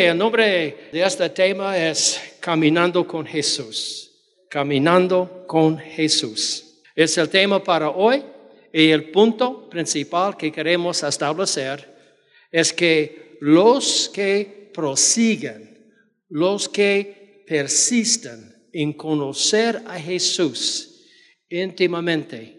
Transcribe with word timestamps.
El 0.00 0.16
nombre 0.16 0.90
de 0.92 1.02
este 1.02 1.28
tema 1.30 1.76
es 1.76 2.36
Caminando 2.38 3.04
con 3.04 3.26
Jesús. 3.26 4.12
Caminando 4.48 5.44
con 5.48 5.76
Jesús. 5.76 6.84
Es 6.94 7.18
el 7.18 7.28
tema 7.28 7.60
para 7.64 7.90
hoy 7.90 8.22
y 8.72 8.90
el 8.90 9.10
punto 9.10 9.68
principal 9.68 10.36
que 10.36 10.52
queremos 10.52 11.02
establecer 11.02 11.84
es 12.52 12.72
que 12.72 13.38
los 13.40 14.08
que 14.14 14.70
prosiguen, 14.72 15.92
los 16.28 16.68
que 16.68 17.42
persisten 17.48 18.54
en 18.72 18.92
conocer 18.92 19.82
a 19.84 19.98
Jesús 19.98 21.08
íntimamente, 21.48 22.56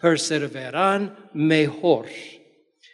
perseverarán 0.00 1.28
mejor 1.34 2.06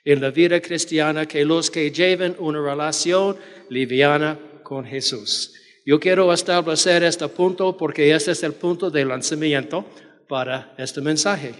en 0.05 0.21
la 0.21 0.30
vida 0.30 0.61
cristiana 0.61 1.27
que 1.27 1.45
los 1.45 1.70
que 1.70 1.91
lleven 1.91 2.37
una 2.39 2.61
relación 2.61 3.37
liviana 3.70 4.38
con 4.62 4.84
Jesús. 4.84 5.55
Yo 5.87 5.98
quiero 6.01 6.33
establecer 6.33 7.02
este 7.02 7.29
punto 7.29 7.77
porque 7.77 8.15
este 8.15 8.32
es 8.32 8.43
el 8.43 8.55
punto 8.55 8.91
de 8.91 9.05
lanzamiento 9.05 9.84
para 10.29 10.74
este 10.79 11.01
mensaje. 11.01 11.55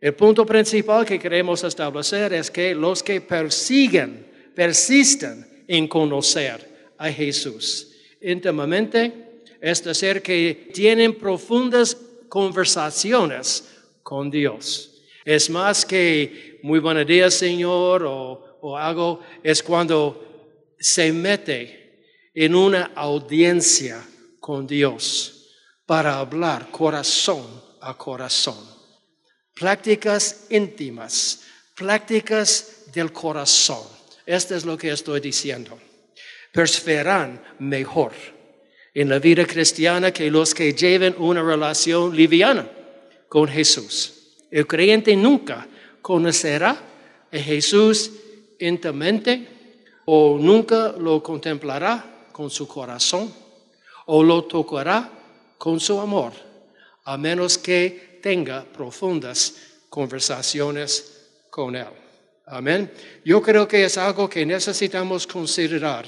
El 0.00 0.14
punto 0.14 0.46
principal 0.46 1.04
que 1.04 1.18
queremos 1.18 1.64
establecer 1.64 2.32
es 2.32 2.50
que 2.50 2.74
los 2.74 3.02
que 3.02 3.20
persiguen, 3.20 4.26
persisten 4.54 5.64
en 5.66 5.88
conocer 5.88 6.92
a 6.96 7.10
Jesús 7.10 7.94
íntimamente, 8.20 9.42
es 9.60 9.82
decir, 9.82 10.22
que 10.22 10.70
tienen 10.72 11.14
profundas 11.16 11.96
conversaciones 12.28 13.68
con 14.02 14.30
Dios. 14.30 15.02
Es 15.24 15.50
más 15.50 15.84
que 15.84 16.47
muy 16.62 16.78
buenos 16.78 17.06
días, 17.06 17.34
Señor, 17.34 18.04
o, 18.04 18.58
o 18.60 18.76
algo, 18.76 19.20
es 19.42 19.62
cuando 19.62 20.74
se 20.78 21.12
mete 21.12 22.32
en 22.34 22.54
una 22.54 22.92
audiencia 22.94 24.04
con 24.40 24.66
Dios 24.66 25.48
para 25.86 26.18
hablar 26.18 26.70
corazón 26.70 27.44
a 27.80 27.96
corazón. 27.96 28.58
Prácticas 29.54 30.46
íntimas, 30.50 31.42
prácticas 31.74 32.84
del 32.92 33.12
corazón. 33.12 33.82
Esto 34.26 34.54
es 34.54 34.64
lo 34.64 34.76
que 34.76 34.90
estoy 34.90 35.20
diciendo. 35.20 35.78
Perseveran 36.52 37.42
mejor 37.58 38.12
en 38.94 39.08
la 39.08 39.18
vida 39.18 39.46
cristiana 39.46 40.12
que 40.12 40.30
los 40.30 40.54
que 40.54 40.72
lleven 40.72 41.14
una 41.18 41.42
relación 41.42 42.14
liviana 42.14 42.68
con 43.28 43.48
Jesús. 43.48 44.36
El 44.50 44.66
creyente 44.66 45.14
nunca 45.14 45.68
conocerá 46.02 46.78
a 47.32 47.38
Jesús 47.38 48.10
íntimamente 48.58 49.48
o 50.06 50.38
nunca 50.40 50.94
lo 50.98 51.22
contemplará 51.22 52.28
con 52.32 52.50
su 52.50 52.66
corazón 52.66 53.32
o 54.06 54.22
lo 54.22 54.44
tocará 54.44 55.10
con 55.58 55.78
su 55.80 56.00
amor, 56.00 56.32
a 57.04 57.18
menos 57.18 57.58
que 57.58 58.20
tenga 58.22 58.64
profundas 58.64 59.54
conversaciones 59.88 61.28
con 61.50 61.76
Él. 61.76 61.88
Amén. 62.46 62.90
Yo 63.24 63.42
creo 63.42 63.68
que 63.68 63.84
es 63.84 63.98
algo 63.98 64.28
que 64.28 64.46
necesitamos 64.46 65.26
considerar, 65.26 66.06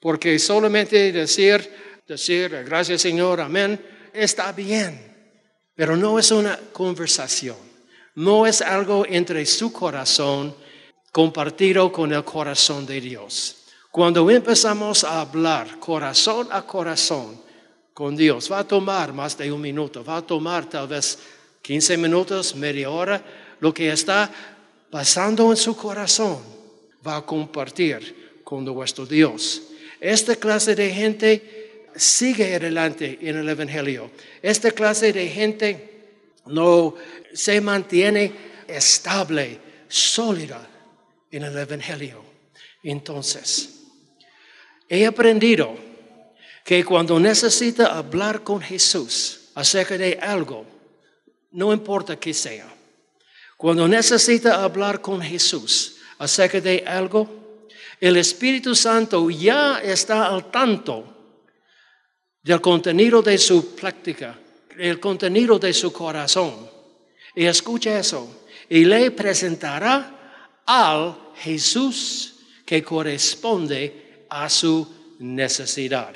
porque 0.00 0.38
solamente 0.38 1.10
decir, 1.10 1.68
decir, 2.06 2.50
gracias 2.64 3.02
Señor, 3.02 3.40
amén, 3.40 3.80
está 4.12 4.52
bien, 4.52 5.00
pero 5.74 5.96
no 5.96 6.18
es 6.18 6.30
una 6.30 6.56
conversación, 6.72 7.56
no 8.16 8.46
es 8.46 8.62
algo 8.62 9.04
entre 9.08 9.44
su 9.46 9.72
corazón 9.72 10.54
compartido 11.10 11.90
con 11.92 12.12
el 12.12 12.24
corazón 12.24 12.86
de 12.86 13.00
Dios. 13.00 13.56
Cuando 13.90 14.28
empezamos 14.28 15.04
a 15.04 15.20
hablar 15.20 15.78
corazón 15.78 16.48
a 16.50 16.62
corazón 16.62 17.40
con 17.92 18.16
Dios, 18.16 18.50
va 18.50 18.60
a 18.60 18.66
tomar 18.66 19.12
más 19.12 19.38
de 19.38 19.52
un 19.52 19.60
minuto, 19.60 20.04
va 20.04 20.16
a 20.16 20.26
tomar 20.26 20.68
tal 20.68 20.88
vez 20.88 21.18
15 21.62 21.96
minutos, 21.96 22.56
media 22.56 22.90
hora, 22.90 23.22
lo 23.60 23.72
que 23.72 23.90
está 23.90 24.30
pasando 24.90 25.50
en 25.50 25.56
su 25.56 25.76
corazón, 25.76 26.38
va 27.06 27.16
a 27.16 27.26
compartir 27.26 28.40
con 28.42 28.64
nuestro 28.64 29.06
Dios. 29.06 29.62
Esta 30.00 30.36
clase 30.36 30.74
de 30.74 30.90
gente 30.90 31.86
sigue 31.96 32.56
adelante 32.56 33.18
en 33.22 33.36
el 33.36 33.48
Evangelio. 33.48 34.10
Esta 34.42 34.70
clase 34.72 35.12
de 35.12 35.28
gente 35.28 35.90
no 36.46 36.94
se 37.34 37.60
mantiene 37.60 38.32
estable, 38.66 39.60
sólida 39.88 40.66
en 41.30 41.42
el 41.42 41.58
Evangelio. 41.58 42.24
Entonces, 42.82 43.82
he 44.88 45.04
aprendido 45.04 45.76
que 46.64 46.84
cuando 46.84 47.18
necesita 47.20 47.98
hablar 47.98 48.42
con 48.42 48.60
Jesús 48.60 49.50
acerca 49.54 49.98
de 49.98 50.18
algo, 50.20 50.64
no 51.50 51.72
importa 51.72 52.18
qué 52.18 52.32
sea, 52.32 52.72
cuando 53.56 53.86
necesita 53.86 54.62
hablar 54.62 55.00
con 55.00 55.20
Jesús 55.20 55.96
acerca 56.18 56.60
de 56.60 56.84
algo, 56.86 57.68
el 58.00 58.16
Espíritu 58.16 58.74
Santo 58.74 59.30
ya 59.30 59.80
está 59.80 60.26
al 60.26 60.50
tanto 60.50 61.14
del 62.42 62.60
contenido 62.60 63.22
de 63.22 63.38
su 63.38 63.74
práctica, 63.74 64.38
el 64.76 65.00
contenido 65.00 65.58
de 65.58 65.72
su 65.72 65.92
corazón. 65.92 66.73
Y 67.34 67.46
escucha 67.46 67.98
eso. 67.98 68.28
Y 68.68 68.84
le 68.84 69.10
presentará 69.10 70.62
al 70.66 71.16
Jesús 71.36 72.34
que 72.64 72.82
corresponde 72.82 74.26
a 74.30 74.48
su 74.48 74.86
necesidad. 75.18 76.14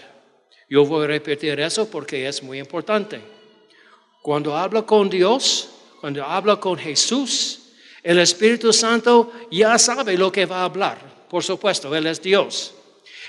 Yo 0.68 0.84
voy 0.84 1.04
a 1.04 1.08
repetir 1.08 1.58
eso 1.60 1.90
porque 1.90 2.28
es 2.28 2.42
muy 2.42 2.58
importante. 2.58 3.20
Cuando 4.22 4.56
habla 4.56 4.82
con 4.82 5.08
Dios, 5.08 5.70
cuando 6.00 6.24
habla 6.24 6.56
con 6.56 6.76
Jesús, 6.76 7.60
el 8.02 8.18
Espíritu 8.18 8.72
Santo 8.72 9.32
ya 9.50 9.78
sabe 9.78 10.16
lo 10.16 10.30
que 10.30 10.46
va 10.46 10.60
a 10.60 10.64
hablar. 10.64 11.26
Por 11.28 11.42
supuesto, 11.42 11.94
Él 11.94 12.06
es 12.06 12.22
Dios. 12.22 12.74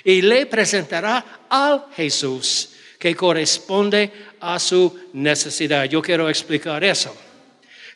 Y 0.03 0.21
le 0.21 0.45
presentará 0.45 1.45
al 1.49 1.87
Jesús 1.95 2.69
que 2.97 3.15
corresponde 3.15 4.11
a 4.39 4.59
su 4.59 4.97
necesidad. 5.13 5.85
Yo 5.85 6.01
quiero 6.01 6.29
explicar 6.29 6.83
eso. 6.83 7.15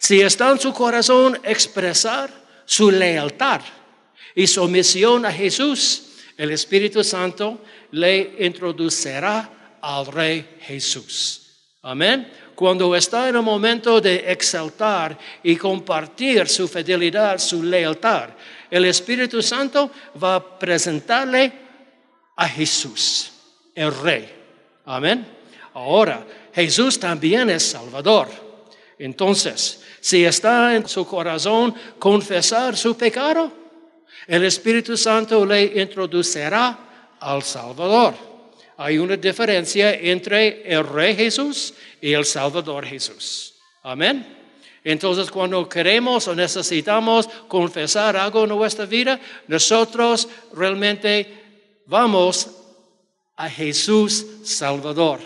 Si 0.04 0.20
está 0.20 0.52
en 0.52 0.60
su 0.60 0.74
corazón 0.74 1.40
expresar 1.44 2.30
su 2.66 2.92
lealtad 2.92 3.62
y 4.36 4.46
sumisión 4.48 5.26
a 5.26 5.32
Jesús, 5.32 6.18
el 6.36 6.52
Espíritu 6.52 7.06
Santo 7.06 7.62
le 7.92 8.36
introducirá 8.40 9.78
al 9.82 10.06
Rey 10.08 10.58
Jesús. 10.60 11.44
Amén. 11.84 12.30
Cuando 12.54 12.94
está 12.94 13.30
en 13.30 13.38
el 13.38 13.44
momento 13.44 14.02
de 14.02 14.30
exaltar 14.30 15.18
y 15.42 15.56
compartir 15.56 16.50
su 16.50 16.68
fidelidad, 16.68 17.38
su 17.38 17.64
lealtad, 17.64 18.32
el 18.70 18.84
Espíritu 18.84 19.42
Santo 19.42 19.90
va 20.22 20.36
a 20.36 20.60
presentarle 20.60 21.54
a 22.36 22.50
Jesús, 22.50 23.32
el 23.74 23.98
Rey. 24.02 24.30
Amén. 24.84 25.26
Ahora, 25.74 26.28
Jesús 26.54 27.00
también 27.00 27.50
es 27.50 27.64
Salvador. 27.64 28.28
Entonces, 29.00 29.83
si 30.04 30.26
está 30.26 30.76
en 30.76 30.86
su 30.86 31.08
corazón 31.08 31.74
confesar 31.98 32.76
su 32.76 32.98
pecado, 32.98 33.50
el 34.28 34.44
Espíritu 34.44 34.98
Santo 34.98 35.46
le 35.46 35.82
introducirá 35.82 37.16
al 37.22 37.42
Salvador. 37.42 38.14
Hay 38.76 38.98
una 38.98 39.16
diferencia 39.16 39.94
entre 39.94 40.70
el 40.70 40.86
Rey 40.86 41.16
Jesús 41.16 41.74
y 42.02 42.12
el 42.12 42.26
Salvador 42.26 42.86
Jesús. 42.86 43.54
Amén. 43.82 44.28
Entonces, 44.84 45.32
cuando 45.32 45.70
queremos 45.70 46.28
o 46.28 46.36
necesitamos 46.36 47.30
confesar 47.48 48.18
algo 48.18 48.44
en 48.44 48.50
nuestra 48.50 48.86
vida, 48.86 49.18
nosotros 49.48 50.28
realmente 50.54 51.82
vamos 51.86 52.50
a 53.38 53.50
Jesús 53.50 54.26
Salvador. 54.44 55.22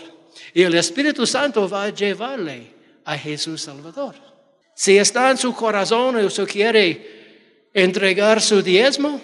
Y 0.54 0.62
el 0.62 0.76
Espíritu 0.76 1.26
Santo 1.26 1.68
va 1.68 1.82
a 1.82 1.90
llevarle 1.90 2.72
a 3.04 3.18
Jesús 3.18 3.62
Salvador. 3.62 4.28
Si 4.78 4.96
está 4.96 5.32
en 5.32 5.36
su 5.36 5.56
corazón 5.56 6.14
o 6.14 6.30
se 6.30 6.46
quiere 6.46 7.66
entregar 7.74 8.40
su 8.40 8.62
diezmo, 8.62 9.20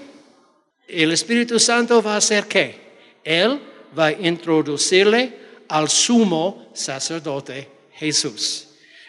el 0.89 1.13
Espíritu 1.13 1.61
Santo 1.61 2.03
va 2.03 2.15
a 2.15 2.17
hacer 2.17 2.47
qué? 2.47 2.75
Él 3.23 3.61
va 3.97 4.07
a 4.07 4.13
introducirle 4.13 5.33
al 5.69 5.89
sumo 5.89 6.71
sacerdote 6.75 7.69
Jesús. 7.93 8.67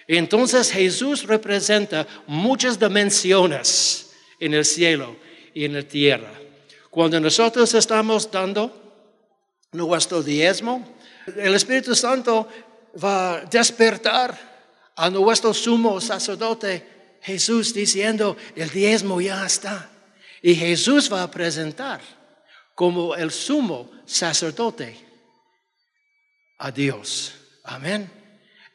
Entonces 0.07 0.69
Jesús 0.69 1.23
representa 1.23 2.05
muchas 2.27 2.77
dimensiones 2.77 4.11
en 4.39 4.53
el 4.53 4.65
cielo 4.65 5.15
y 5.51 5.65
en 5.65 5.73
la 5.73 5.81
tierra. 5.81 6.31
Cuando 6.91 7.19
nosotros 7.19 7.73
estamos 7.73 8.29
dando 8.29 8.71
nuestro 9.71 10.21
diezmo, 10.21 10.95
el 11.37 11.55
Espíritu 11.55 11.95
Santo 11.95 12.47
va 13.03 13.37
a 13.37 13.45
despertar 13.45 14.54
a 14.95 15.09
nuestro 15.09 15.53
sumo 15.53 15.99
sacerdote 15.99 17.17
Jesús 17.21 17.73
diciendo, 17.73 18.37
el 18.55 18.69
diezmo 18.69 19.19
ya 19.19 19.45
está. 19.45 19.89
Y 20.41 20.55
Jesús 20.55 21.11
va 21.11 21.23
a 21.23 21.31
presentar 21.31 22.01
como 22.75 23.15
el 23.15 23.31
sumo 23.31 23.89
sacerdote 24.05 24.95
a 26.59 26.71
Dios. 26.71 27.33
Amén. 27.63 28.11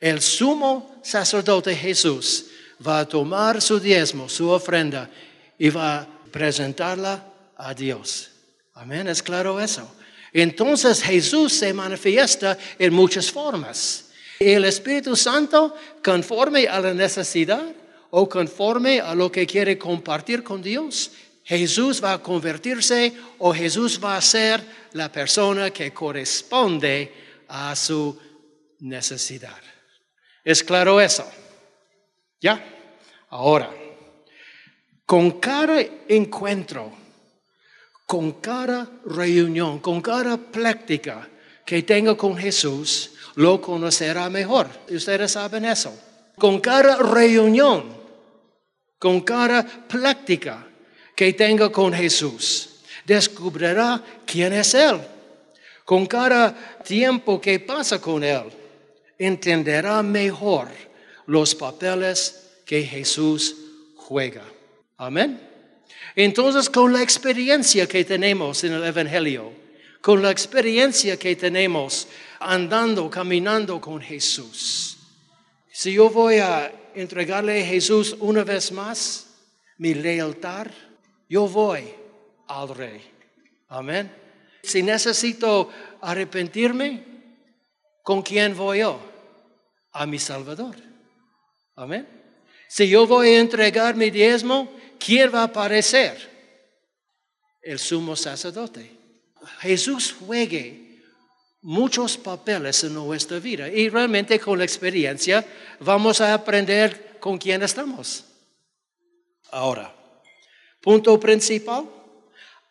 El 0.01 0.21
sumo 0.21 1.01
sacerdote 1.03 1.77
Jesús 1.77 2.47
va 2.87 3.01
a 3.01 3.09
tomar 3.09 3.61
su 3.61 3.79
diezmo, 3.79 4.29
su 4.29 4.49
ofrenda, 4.49 5.11
y 5.59 5.69
va 5.69 6.01
a 6.01 6.09
presentarla 6.33 7.25
a 7.57 7.75
Dios. 7.75 8.31
Amén, 8.75 9.09
es 9.09 9.23
claro 9.23 9.61
eso. 9.61 9.89
Entonces 10.33 11.03
Jesús 11.03 11.53
se 11.53 11.73
manifiesta 11.73 12.57
en 12.79 12.93
muchas 12.95 13.31
formas. 13.31 14.10
El 14.41 14.65
Espíritu 14.65 15.17
Santo, 15.17 15.77
conforme 16.03 16.67
a 16.67 16.81
la 16.81 16.95
necesidad 16.95 17.75
o 18.09 18.27
conforme 18.27 18.99
a 18.99 19.15
lo 19.15 19.31
que 19.31 19.47
quiere 19.47 19.77
compartir 19.77 20.43
con 20.43 20.63
Dios, 20.63 21.11
Jesús 21.45 22.03
va 22.03 22.15
a 22.15 22.23
convertirse 22.23 23.13
o 23.39 23.53
Jesús 23.53 24.01
va 24.03 24.17
a 24.17 24.23
ser 24.23 24.65
la 24.93 25.13
persona 25.13 25.71
que 25.71 25.93
corresponde 25.93 27.13
a 27.49 27.77
su 27.77 28.19
necesidad. 28.79 29.61
¿Es 30.43 30.65
claro 30.65 31.03
eso? 31.03 31.31
¿Ya? 32.41 32.65
Ahora, 33.29 33.71
con 35.05 35.33
cada 35.33 35.83
encuentro, 36.09 36.91
con 38.07 38.41
cada 38.41 38.91
reunión, 39.05 39.81
con 39.81 40.01
cada 40.01 40.39
práctica 40.39 41.29
que 41.67 41.83
tenga 41.83 42.17
con 42.17 42.39
Jesús, 42.39 43.11
lo 43.37 43.61
conocerá 43.61 44.29
mejor. 44.29 44.69
Ustedes 44.91 45.33
saben 45.33 45.65
eso. 45.65 45.93
Con 46.37 46.61
cada 46.61 46.97
reunión, 46.97 47.85
con 48.99 49.21
cada 49.21 49.65
práctica 49.65 50.67
que 51.15 51.33
tenga 51.33 51.71
con 51.71 51.93
Jesús, 51.93 52.81
descubrirá 53.05 54.03
quién 54.27 54.53
es 54.53 54.75
Él. 54.75 55.01
Con 55.85 56.07
cada 56.07 56.55
tiempo 56.85 57.41
que 57.41 57.59
pasa 57.59 58.01
con 58.01 58.23
Él, 58.23 58.45
entenderá 59.19 60.03
mejor 60.03 60.69
los 61.27 61.55
papeles 61.55 62.51
que 62.65 62.83
Jesús 62.83 63.57
juega. 63.97 64.45
Amén. 64.97 65.41
Entonces, 66.17 66.71
con 66.71 66.93
la 66.93 67.03
experiencia 67.03 67.87
que 67.87 68.05
tenemos 68.05 68.65
en 68.65 68.75
el 68.75 68.85
Evangelio, 68.85 69.53
con 70.01 70.23
la 70.23 70.31
experiencia 70.31 71.17
que 71.17 71.37
tenemos 71.37 72.09
andando, 72.41 73.09
caminando 73.11 73.81
con 73.81 74.01
Jesús, 74.01 74.97
si 75.71 75.93
yo 75.93 76.11
voy 76.11 76.39
a 76.39 76.73
entregarle 76.95 77.63
a 77.63 77.67
Jesús 77.67 78.17
una 78.19 78.43
vez 78.45 78.73
más 78.73 79.27
mi 79.79 79.95
lealtad, 79.95 80.67
yo 81.29 81.47
voy 81.47 81.85
al 82.49 82.75
Rey. 82.75 83.03
Amén. 83.69 84.13
Si 84.63 84.83
necesito 84.83 85.71
arrepentirme, 86.01 87.05
¿con 88.03 88.23
quién 88.23 88.57
voy 88.57 88.81
yo? 88.81 89.01
A 89.93 90.07
mi 90.07 90.19
Salvador. 90.19 90.77
Amén. 91.77 92.07
Si 92.69 92.89
yo 92.89 93.07
voy 93.07 93.29
a 93.29 93.41
entregar 93.41 93.97
mi 93.97 94.11
diezmo, 94.11 94.71
¿quién 94.99 95.33
va 95.35 95.41
a 95.43 95.45
aparecer? 95.45 96.29
El 97.63 97.79
sumo 97.79 98.17
sacerdote. 98.17 98.91
Jesús 99.61 100.15
juegue 100.19 100.90
muchos 101.63 102.17
papeles 102.17 102.85
en 102.85 102.95
nuestra 102.95 103.39
vida 103.39 103.69
y 103.69 103.89
realmente 103.89 104.39
con 104.39 104.59
la 104.59 104.65
experiencia 104.65 105.45
vamos 105.81 106.21
a 106.21 106.35
aprender 106.35 107.19
con 107.21 107.39
quién 107.39 107.63
estamos. 107.63 108.25
Ahora, 109.51 109.95
punto 110.81 111.19
principal, 111.19 111.85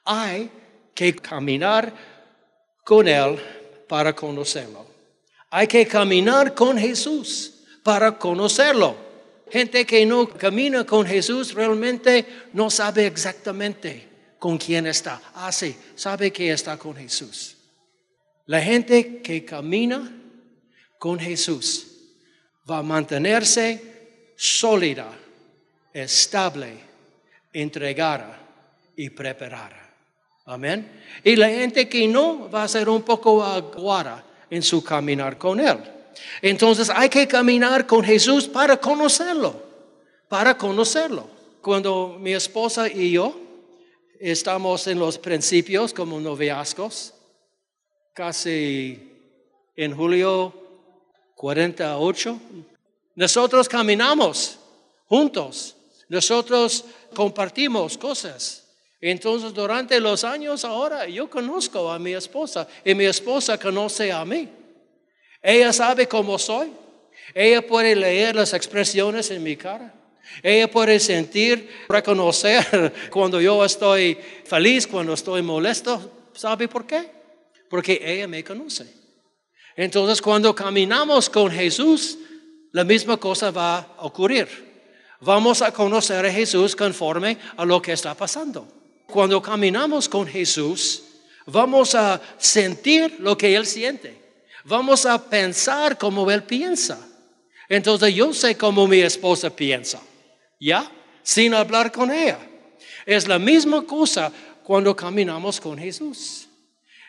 hay 0.06 0.50
que 0.95 1.15
caminar 1.15 1.94
con 2.83 3.07
Él 3.07 3.38
para 3.88 4.15
conocerlo. 4.15 4.88
Hay 5.51 5.68
que 5.68 5.85
caminar 5.85 6.53
con 6.53 6.77
Jesús 6.77 7.53
para 7.83 8.18
conocerlo. 8.18 8.95
Gente 9.51 9.85
que 9.85 10.06
no 10.06 10.27
camina 10.30 10.85
con 10.85 11.06
Jesús 11.06 11.53
realmente 11.53 12.25
no 12.53 12.69
sabe 12.69 13.07
exactamente 13.07 14.07
con 14.38 14.57
quién 14.57 14.85
está. 14.88 15.21
Ah, 15.33 15.51
sí, 15.51 15.75
sabe 15.95 16.31
que 16.31 16.51
está 16.51 16.77
con 16.77 16.95
Jesús. 16.95 17.58
La 18.49 18.59
gente 18.59 19.21
que 19.21 19.45
camina 19.45 20.11
con 20.97 21.19
Jesús 21.19 21.85
va 22.67 22.79
a 22.79 22.81
mantenerse 22.83 24.33
sólida, 24.35 25.07
estable, 25.93 26.79
entregada 27.53 28.39
y 28.95 29.11
preparada. 29.11 29.93
Amén. 30.47 31.03
Y 31.23 31.35
la 31.35 31.47
gente 31.49 31.87
que 31.87 32.07
no 32.07 32.49
va 32.49 32.63
a 32.63 32.67
ser 32.67 32.89
un 32.89 33.03
poco 33.03 33.43
aguada 33.43 34.25
en 34.49 34.63
su 34.63 34.83
caminar 34.83 35.37
con 35.37 35.59
Él. 35.59 35.77
Entonces 36.41 36.89
hay 36.89 37.07
que 37.07 37.27
caminar 37.27 37.85
con 37.85 38.03
Jesús 38.03 38.47
para 38.47 38.77
conocerlo, 38.77 39.61
para 40.27 40.57
conocerlo. 40.57 41.29
Cuando 41.61 42.17
mi 42.19 42.33
esposa 42.33 42.87
y 42.89 43.11
yo 43.11 43.39
estamos 44.19 44.87
en 44.87 44.97
los 44.97 45.19
principios 45.19 45.93
como 45.93 46.19
noviazgos, 46.19 47.13
casi 48.19 49.00
en 49.77 49.95
julio 49.95 50.54
48, 51.36 52.38
nosotros 53.16 53.69
caminamos 53.69 54.60
juntos, 55.07 55.77
nosotros 56.10 56.83
compartimos 57.16 57.98
cosas. 57.98 58.68
Entonces, 59.00 59.54
durante 59.54 60.01
los 60.01 60.25
años 60.25 60.66
ahora, 60.66 61.07
yo 61.07 61.30
conozco 61.30 61.89
a 61.89 61.98
mi 61.98 62.12
esposa 62.12 62.68
y 62.83 62.94
mi 62.94 63.06
esposa 63.06 63.57
conoce 63.57 64.12
a 64.12 64.25
mí. 64.25 64.50
Ella 65.42 65.71
sabe 65.71 66.06
cómo 66.06 66.38
soy. 66.38 66.74
Ella 67.33 67.66
puede 67.66 67.95
leer 67.95 68.36
las 68.36 68.54
expresiones 68.54 69.31
en 69.31 69.42
mi 69.42 69.56
cara. 69.56 69.94
Ella 70.44 70.69
puede 70.69 71.00
sentir, 71.00 71.69
reconocer 71.88 72.94
cuando 73.12 73.39
yo 73.39 73.63
estoy 73.63 74.18
feliz, 74.44 74.88
cuando 74.88 75.13
estoy 75.13 75.42
molesto. 75.42 76.12
¿Sabe 76.33 76.68
por 76.68 76.86
qué? 76.86 77.19
Porque 77.69 78.00
ella 78.04 78.27
me 78.27 78.44
conoce. 78.44 78.92
Entonces 79.75 80.21
cuando 80.21 80.54
caminamos 80.54 81.30
con 81.30 81.51
Jesús, 81.51 82.18
la 82.71 82.83
misma 82.83 83.18
cosa 83.18 83.51
va 83.51 83.77
a 83.77 84.06
ocurrir. 84.06 84.48
Vamos 85.21 85.62
a 85.62 85.71
conocer 85.71 86.25
a 86.25 86.31
Jesús 86.31 86.75
conforme 86.75 87.38
a 87.57 87.66
lo 87.66 87.81
que 87.81 87.94
está 87.94 88.13
pasando. 88.13 88.68
Cuando 89.06 89.42
caminamos 89.42 90.07
con 90.07 90.27
Jesús, 90.27 91.04
vamos 91.45 91.95
a 91.95 92.21
sentir 92.38 93.18
lo 93.19 93.38
que 93.38 93.56
Él 93.56 93.66
siente. 93.66 94.18
Vamos 94.66 95.06
a 95.06 95.30
pensar 95.30 95.97
como 95.97 96.30
Él 96.30 96.44
piensa. 96.44 96.99
Entonces 97.69 98.14
yo 98.14 98.33
sé 98.33 98.56
cómo 98.57 98.88
mi 98.88 98.99
esposa 98.99 99.49
piensa. 99.49 100.02
¿Ya? 100.59 100.92
Sin 101.23 101.54
hablar 101.54 101.92
con 101.92 102.11
ella. 102.11 102.40
Es 103.06 103.28
la 103.28 103.40
misma 103.40 103.83
cosa 103.85 104.31
cuando 104.64 104.95
caminamos 104.95 105.59
con 105.59 105.78
Jesús. 105.78 106.48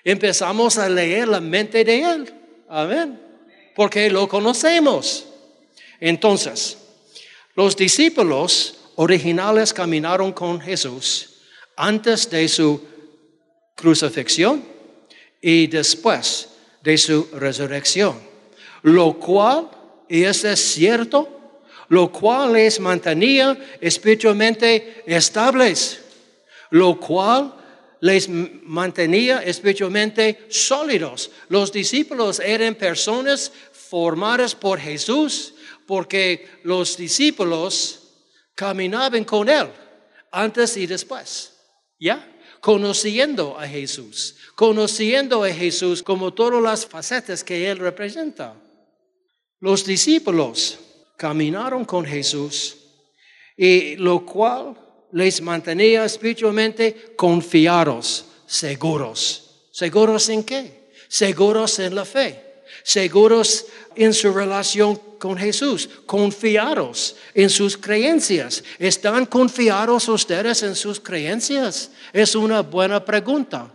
Empezamos 0.05 0.79
a 0.79 0.89
leer 0.89 1.29
la 1.29 1.41
mente 1.41 1.85
de 1.85 2.03
Él. 2.03 2.35
Amén. 2.69 3.21
Porque 3.75 4.11
lo 4.11 4.29
conocemos. 4.29 5.27
Entonces, 6.01 6.79
los 7.55 7.77
discípulos 7.77 8.79
originales 8.97 9.73
caminaron 9.73 10.33
con 10.33 10.61
Jesús 10.61 11.41
antes 11.77 12.29
de 12.31 12.49
su 12.49 12.83
crucifixión 13.75 14.65
y 15.41 15.67
después 15.67 16.49
de 16.83 16.99
su 16.99 17.29
resurrección, 17.33 18.19
lo 18.83 19.19
cual, 19.19 19.71
y 20.09 20.25
eso 20.25 20.49
es 20.49 20.61
cierto, 20.61 21.29
lo 21.89 22.13
cual 22.13 22.53
les 22.53 22.79
mantenía 22.79 23.59
espiritualmente 23.81 25.03
estables, 25.07 26.01
lo 26.71 26.99
cual 27.01 27.55
les 28.01 28.29
mantenía 28.29 29.43
espiritualmente 29.43 30.47
sólidos. 30.49 31.31
Los 31.49 31.73
discípulos 31.73 32.41
eran 32.41 32.75
personas 32.75 33.53
formadas 33.73 34.55
por 34.55 34.79
Jesús 34.79 35.55
porque 35.87 36.49
los 36.63 36.97
discípulos 36.97 38.13
caminaban 38.55 39.25
con 39.25 39.49
Él 39.49 39.69
antes 40.31 40.77
y 40.77 40.87
después. 40.87 41.53
¿Ya? 41.99 42.27
conociendo 42.61 43.59
a 43.59 43.67
Jesús, 43.67 44.37
conociendo 44.55 45.45
a 45.45 45.51
Jesús 45.51 46.03
como 46.03 46.33
todas 46.33 46.63
las 46.63 46.87
facetas 46.87 47.43
que 47.43 47.71
Él 47.71 47.79
representa. 47.79 48.55
Los 49.59 49.85
discípulos 49.85 50.79
caminaron 51.17 51.85
con 51.85 52.05
Jesús 52.05 52.77
y 53.57 53.97
lo 53.97 54.25
cual 54.25 54.77
les 55.13 55.41
mantenía 55.41 56.05
espiritualmente 56.05 57.15
confiados, 57.17 58.27
seguros. 58.47 59.51
¿Seguros 59.71 60.29
en 60.29 60.45
qué? 60.45 60.91
Seguros 61.09 61.79
en 61.79 61.95
la 61.95 62.05
fe, 62.05 62.63
seguros 62.83 63.67
en 63.97 64.13
su 64.15 64.33
relación 64.33 65.01
con 65.19 65.37
Jesús, 65.37 65.89
confiados 66.07 67.17
en 67.35 67.51
sus 67.51 67.77
creencias. 67.77 68.63
¿Están 68.79 69.27
confiados 69.27 70.09
ustedes 70.09 70.63
en 70.63 70.75
sus 70.75 71.01
creencias? 71.01 71.91
Es 72.13 72.35
una 72.35 72.63
buena 72.63 73.05
pregunta. 73.05 73.73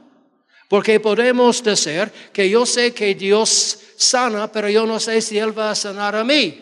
Porque 0.67 0.99
podemos 0.99 1.63
decir 1.63 2.11
que 2.33 2.49
yo 2.49 2.65
sé 2.65 2.93
que 2.93 3.13
Dios 3.13 3.79
sana, 3.95 4.51
pero 4.51 4.67
yo 4.67 4.85
no 4.85 4.99
sé 4.99 5.21
si 5.21 5.37
Él 5.37 5.57
va 5.57 5.71
a 5.71 5.75
sanar 5.75 6.15
a 6.15 6.23
mí. 6.23 6.61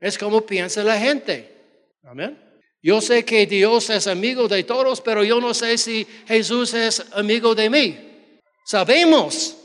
Es 0.00 0.16
como 0.16 0.42
piensa 0.42 0.84
la 0.84 0.98
gente. 0.98 1.56
Amén. 2.04 2.47
Yo 2.82 3.00
sé 3.00 3.24
que 3.24 3.46
Dios 3.46 3.90
es 3.90 4.06
amigo 4.06 4.46
de 4.46 4.62
todos, 4.64 5.00
pero 5.00 5.24
yo 5.24 5.40
no 5.40 5.52
sé 5.52 5.76
si 5.78 6.06
Jesús 6.26 6.74
es 6.74 7.04
amigo 7.12 7.54
de 7.54 7.70
mí. 7.70 8.40
Sabemos, 8.64 9.56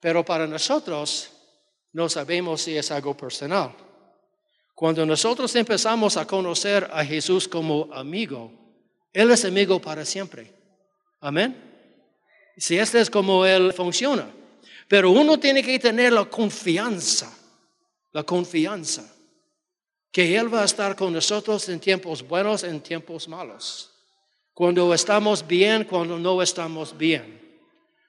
pero 0.00 0.24
para 0.24 0.46
nosotros 0.46 1.30
no 1.92 2.08
sabemos 2.08 2.62
si 2.62 2.76
es 2.76 2.90
algo 2.90 3.16
personal. 3.16 3.74
Cuando 4.74 5.04
nosotros 5.04 5.54
empezamos 5.56 6.16
a 6.16 6.26
conocer 6.26 6.88
a 6.90 7.04
Jesús 7.04 7.46
como 7.46 7.88
amigo, 7.92 8.50
Él 9.12 9.30
es 9.30 9.44
amigo 9.44 9.78
para 9.78 10.06
siempre. 10.06 10.50
Amén. 11.20 11.54
Si 12.56 12.78
este 12.78 13.00
es 13.00 13.10
como 13.10 13.44
Él 13.44 13.74
funciona. 13.74 14.32
Pero 14.88 15.10
uno 15.10 15.38
tiene 15.38 15.62
que 15.62 15.78
tener 15.78 16.12
la 16.12 16.24
confianza, 16.24 17.30
la 18.12 18.22
confianza, 18.22 19.14
que 20.12 20.36
Él 20.36 20.52
va 20.52 20.62
a 20.62 20.64
estar 20.64 20.96
con 20.96 21.12
nosotros 21.12 21.68
en 21.68 21.80
tiempos 21.80 22.26
buenos, 22.26 22.64
en 22.64 22.80
tiempos 22.80 23.28
malos. 23.28 23.90
Cuando 24.52 24.92
estamos 24.92 25.46
bien, 25.46 25.84
cuando 25.84 26.18
no 26.18 26.42
estamos 26.42 26.96
bien. 26.96 27.40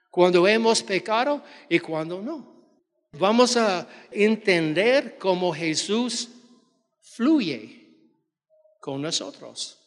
Cuando 0.09 0.47
hemos 0.47 0.83
pecado 0.83 1.41
y 1.69 1.79
cuando 1.79 2.21
no. 2.21 2.51
Vamos 3.17 3.55
a 3.57 3.87
entender 4.11 5.17
cómo 5.17 5.53
Jesús 5.53 6.29
fluye 7.01 7.87
con 8.79 9.01
nosotros. 9.01 9.77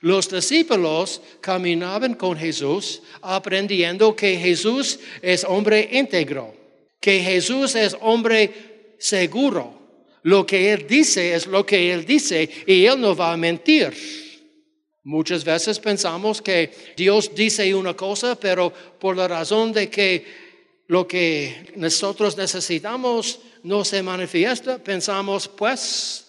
Los 0.00 0.30
discípulos 0.30 1.20
caminaban 1.40 2.14
con 2.14 2.36
Jesús 2.36 3.02
aprendiendo 3.20 4.14
que 4.14 4.36
Jesús 4.36 5.00
es 5.20 5.44
hombre 5.44 5.88
íntegro, 5.92 6.54
que 7.00 7.20
Jesús 7.20 7.74
es 7.74 7.96
hombre 8.00 8.94
seguro. 8.98 9.77
Lo 10.22 10.46
que 10.46 10.72
Él 10.72 10.86
dice 10.86 11.34
es 11.34 11.46
lo 11.46 11.64
que 11.64 11.92
Él 11.92 12.04
dice 12.04 12.48
y 12.66 12.84
Él 12.84 13.00
no 13.00 13.14
va 13.14 13.32
a 13.32 13.36
mentir. 13.36 13.94
Muchas 15.04 15.44
veces 15.44 15.78
pensamos 15.78 16.42
que 16.42 16.94
Dios 16.96 17.34
dice 17.34 17.74
una 17.74 17.94
cosa, 17.94 18.34
pero 18.38 18.70
por 18.70 19.16
la 19.16 19.26
razón 19.26 19.72
de 19.72 19.88
que 19.88 20.26
lo 20.88 21.06
que 21.06 21.72
nosotros 21.76 22.36
necesitamos 22.36 23.40
no 23.62 23.84
se 23.84 24.02
manifiesta, 24.02 24.78
pensamos, 24.78 25.48
pues, 25.48 26.26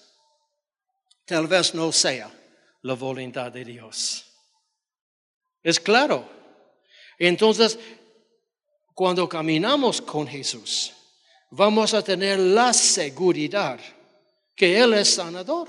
tal 1.26 1.48
vez 1.48 1.74
no 1.74 1.92
sea 1.92 2.32
la 2.84 2.94
voluntad 2.94 3.52
de 3.52 3.66
Dios. 3.66 4.26
Es 5.62 5.80
claro. 5.80 6.30
Entonces, 7.18 7.78
cuando 8.94 9.28
caminamos 9.28 10.02
con 10.02 10.28
Jesús, 10.28 10.94
vamos 11.50 11.94
a 11.94 12.04
tener 12.04 12.40
la 12.40 12.74
seguridad 12.74 13.80
que 14.56 14.78
Él 14.78 14.94
es 14.94 15.16
sanador. 15.16 15.68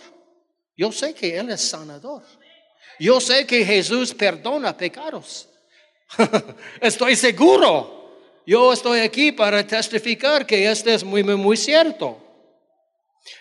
Yo 0.76 0.90
sé 0.92 1.14
que 1.14 1.37
Él 1.37 1.50
es 1.50 1.60
sanador. 1.60 2.22
Yo 2.99 3.20
sé 3.20 3.46
que 3.46 3.64
Jesús 3.64 4.14
perdona 4.14 4.76
pecados. 4.76 5.49
Estoy 6.80 7.16
seguro. 7.16 7.99
Yo 8.46 8.72
estoy 8.72 9.00
aquí 9.00 9.30
para 9.32 9.64
testificar 9.64 10.44
que 10.44 10.68
esto 10.68 10.90
es 10.90 11.04
muy, 11.04 11.22
muy, 11.22 11.56
cierto. 11.56 12.18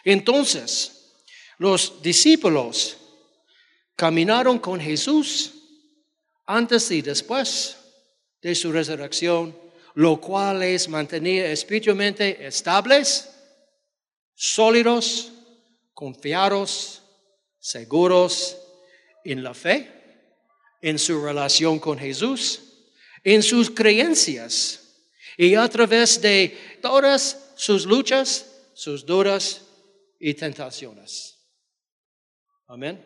Entonces, 0.04 1.16
los 1.58 2.02
discípulos 2.02 2.98
caminaron 3.96 4.60
con 4.60 4.80
Jesús 4.80 5.54
antes 6.46 6.92
y 6.92 7.02
después 7.02 7.78
de 8.42 8.54
su 8.54 8.72
resurrección, 8.72 9.58
lo 10.00 10.16
cual 10.22 10.60
les 10.60 10.88
mantenía 10.88 11.52
espiritualmente 11.52 12.48
estables, 12.48 13.30
sólidos, 14.34 15.30
confiados, 15.94 17.02
seguros 17.60 18.58
en 19.26 19.44
la 19.44 19.54
fe, 19.54 19.92
en 20.82 20.98
su 20.98 21.22
relación 21.22 21.80
con 21.80 22.00
Jesús, 22.00 22.62
en 23.26 23.44
sus 23.44 23.72
creencias 23.72 25.02
y 25.36 25.56
a 25.56 25.68
través 25.68 26.22
de 26.22 26.58
todas 26.82 27.52
sus 27.58 27.86
luchas, 27.86 28.46
sus 28.74 29.06
dudas 29.06 29.64
y 30.18 30.34
tentaciones. 30.34 31.40
Amén. 32.68 33.06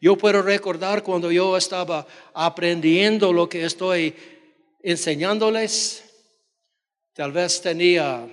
Yo 0.00 0.16
puedo 0.16 0.40
recordar 0.40 1.02
cuando 1.02 1.32
yo 1.32 1.56
estaba 1.56 2.06
aprendiendo 2.32 3.32
lo 3.32 3.48
que 3.48 3.64
estoy 3.64 4.14
enseñándoles, 4.84 6.04
tal 7.14 7.32
vez 7.32 7.60
tenía 7.60 8.26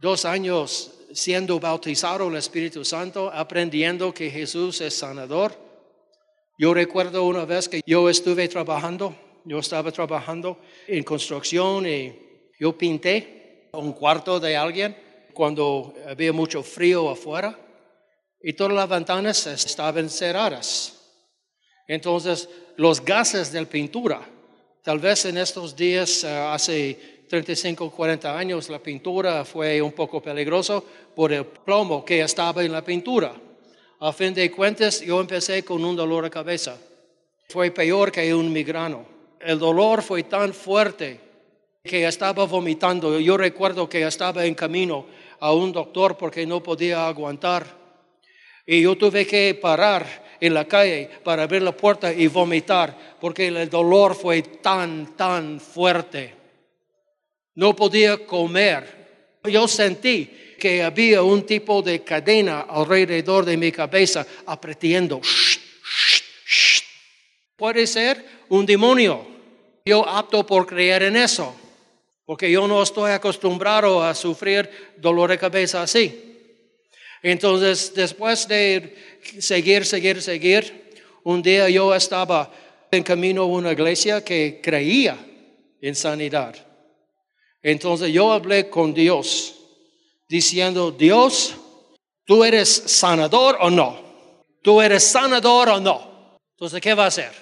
dos 0.00 0.24
años 0.24 0.92
siendo 1.12 1.58
bautizado 1.58 2.26
en 2.26 2.32
el 2.32 2.38
Espíritu 2.38 2.84
Santo, 2.84 3.30
aprendiendo 3.32 4.12
que 4.12 4.30
Jesús 4.30 4.80
es 4.80 4.94
sanador. 4.94 5.52
Yo 6.58 6.74
recuerdo 6.74 7.24
una 7.24 7.44
vez 7.44 7.68
que 7.68 7.80
yo 7.86 8.08
estuve 8.08 8.48
trabajando, 8.48 9.14
yo 9.44 9.58
estaba 9.58 9.90
trabajando 9.92 10.58
en 10.86 11.02
construcción 11.04 11.86
y 11.86 12.18
yo 12.58 12.76
pinté 12.76 13.68
un 13.72 13.92
cuarto 13.92 14.40
de 14.40 14.56
alguien 14.56 14.96
cuando 15.32 15.94
había 16.06 16.32
mucho 16.32 16.62
frío 16.62 17.08
afuera 17.08 17.58
y 18.40 18.52
todas 18.52 18.72
las 18.72 18.88
ventanas 18.88 19.46
estaban 19.46 20.08
cerradas. 20.10 20.94
Entonces, 21.86 22.48
los 22.76 23.02
gases 23.04 23.52
de 23.52 23.60
la 23.60 23.68
pintura, 23.68 24.20
tal 24.82 24.98
vez 24.98 25.24
en 25.24 25.38
estos 25.38 25.74
días, 25.74 26.22
eh, 26.24 26.28
hace 26.28 27.17
35, 27.28 27.90
40 27.90 28.38
años, 28.38 28.68
la 28.70 28.78
pintura 28.78 29.44
fue 29.44 29.82
un 29.82 29.92
poco 29.92 30.22
peligroso 30.22 30.82
por 31.14 31.32
el 31.32 31.44
plomo 31.44 32.04
que 32.04 32.22
estaba 32.22 32.64
en 32.64 32.72
la 32.72 32.82
pintura. 32.82 33.34
A 34.00 34.12
fin 34.12 34.32
de 34.32 34.50
cuentas, 34.50 35.00
yo 35.00 35.20
empecé 35.20 35.64
con 35.64 35.84
un 35.84 35.94
dolor 35.94 36.24
de 36.24 36.30
cabeza. 36.30 36.78
Fue 37.48 37.70
peor 37.70 38.10
que 38.10 38.32
un 38.32 38.52
migrano. 38.52 39.04
El 39.40 39.58
dolor 39.58 40.02
fue 40.02 40.22
tan 40.22 40.54
fuerte 40.54 41.20
que 41.82 42.06
estaba 42.06 42.44
vomitando. 42.44 43.18
Yo 43.18 43.36
recuerdo 43.36 43.88
que 43.88 44.06
estaba 44.06 44.44
en 44.44 44.54
camino 44.54 45.06
a 45.40 45.52
un 45.52 45.72
doctor 45.72 46.16
porque 46.16 46.46
no 46.46 46.62
podía 46.62 47.06
aguantar. 47.06 47.66
Y 48.66 48.82
yo 48.82 48.96
tuve 48.96 49.26
que 49.26 49.58
parar 49.60 50.06
en 50.40 50.54
la 50.54 50.66
calle 50.66 51.10
para 51.24 51.42
abrir 51.42 51.62
la 51.62 51.72
puerta 51.72 52.12
y 52.12 52.26
vomitar 52.26 52.96
porque 53.20 53.48
el 53.48 53.68
dolor 53.68 54.14
fue 54.14 54.42
tan, 54.42 55.16
tan 55.16 55.58
fuerte. 55.60 56.37
No 57.58 57.74
podía 57.74 58.24
comer. 58.24 59.40
Yo 59.42 59.66
sentí 59.66 60.54
que 60.60 60.80
había 60.80 61.24
un 61.24 61.44
tipo 61.44 61.82
de 61.82 62.04
cadena 62.04 62.60
alrededor 62.60 63.44
de 63.44 63.56
mi 63.56 63.72
cabeza 63.72 64.24
apretando. 64.46 65.20
Puede 67.56 67.88
ser 67.88 68.24
un 68.48 68.64
demonio. 68.64 69.26
Yo 69.84 70.08
apto 70.08 70.46
por 70.46 70.68
creer 70.68 71.02
en 71.02 71.16
eso 71.16 71.52
porque 72.24 72.48
yo 72.48 72.68
no 72.68 72.80
estoy 72.80 73.10
acostumbrado 73.10 74.04
a 74.04 74.14
sufrir 74.14 74.70
dolor 74.96 75.30
de 75.30 75.38
cabeza 75.38 75.82
así. 75.82 76.14
Entonces, 77.24 77.92
después 77.92 78.46
de 78.46 78.94
seguir, 79.40 79.84
seguir, 79.84 80.22
seguir, 80.22 80.92
un 81.24 81.42
día 81.42 81.68
yo 81.68 81.92
estaba 81.92 82.52
en 82.92 83.02
camino 83.02 83.42
a 83.42 83.46
una 83.46 83.72
iglesia 83.72 84.22
que 84.22 84.60
creía 84.62 85.18
en 85.80 85.96
sanidad. 85.96 86.67
Entonces 87.62 88.12
yo 88.12 88.32
hablé 88.32 88.70
con 88.70 88.94
Dios, 88.94 89.54
diciendo, 90.28 90.90
Dios, 90.90 91.54
¿tú 92.24 92.44
eres 92.44 92.68
sanador 92.68 93.58
o 93.60 93.70
no? 93.70 93.98
¿Tú 94.62 94.80
eres 94.80 95.04
sanador 95.04 95.68
o 95.70 95.80
no? 95.80 96.38
Entonces, 96.52 96.80
¿qué 96.80 96.94
va 96.94 97.04
a 97.04 97.08
hacer? 97.08 97.32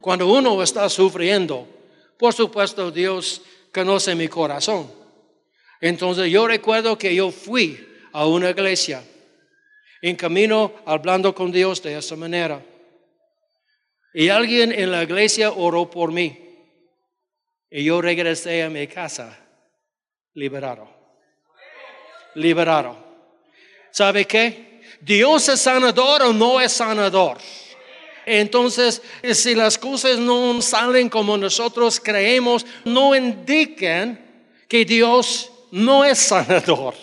Cuando 0.00 0.26
uno 0.26 0.62
está 0.62 0.88
sufriendo, 0.88 1.66
por 2.18 2.32
supuesto 2.32 2.90
Dios 2.90 3.42
conoce 3.72 4.14
mi 4.14 4.28
corazón. 4.28 4.90
Entonces 5.80 6.30
yo 6.30 6.46
recuerdo 6.46 6.96
que 6.96 7.14
yo 7.14 7.30
fui 7.30 7.84
a 8.12 8.26
una 8.26 8.50
iglesia 8.50 9.02
en 10.00 10.16
camino 10.16 10.72
hablando 10.84 11.34
con 11.34 11.50
Dios 11.50 11.82
de 11.82 11.96
esa 11.96 12.16
manera. 12.16 12.64
Y 14.14 14.28
alguien 14.28 14.72
en 14.72 14.90
la 14.90 15.02
iglesia 15.02 15.50
oró 15.50 15.90
por 15.90 16.12
mí. 16.12 16.51
Y 17.74 17.84
yo 17.84 18.02
regresé 18.02 18.62
a 18.62 18.68
mi 18.68 18.86
casa 18.86 19.38
liberado. 20.34 20.86
Liberado. 22.34 22.96
¿Sabe 23.90 24.26
qué? 24.26 24.82
Dios 25.00 25.48
es 25.48 25.62
sanador 25.62 26.20
o 26.22 26.32
no 26.34 26.60
es 26.60 26.72
sanador. 26.72 27.38
Entonces, 28.26 29.00
si 29.32 29.54
las 29.54 29.78
cosas 29.78 30.18
no 30.18 30.60
salen 30.60 31.08
como 31.08 31.38
nosotros 31.38 31.98
creemos, 31.98 32.66
no 32.84 33.16
indican 33.16 34.20
que 34.68 34.84
Dios 34.84 35.50
no 35.70 36.04
es 36.04 36.18
sanador. 36.18 36.94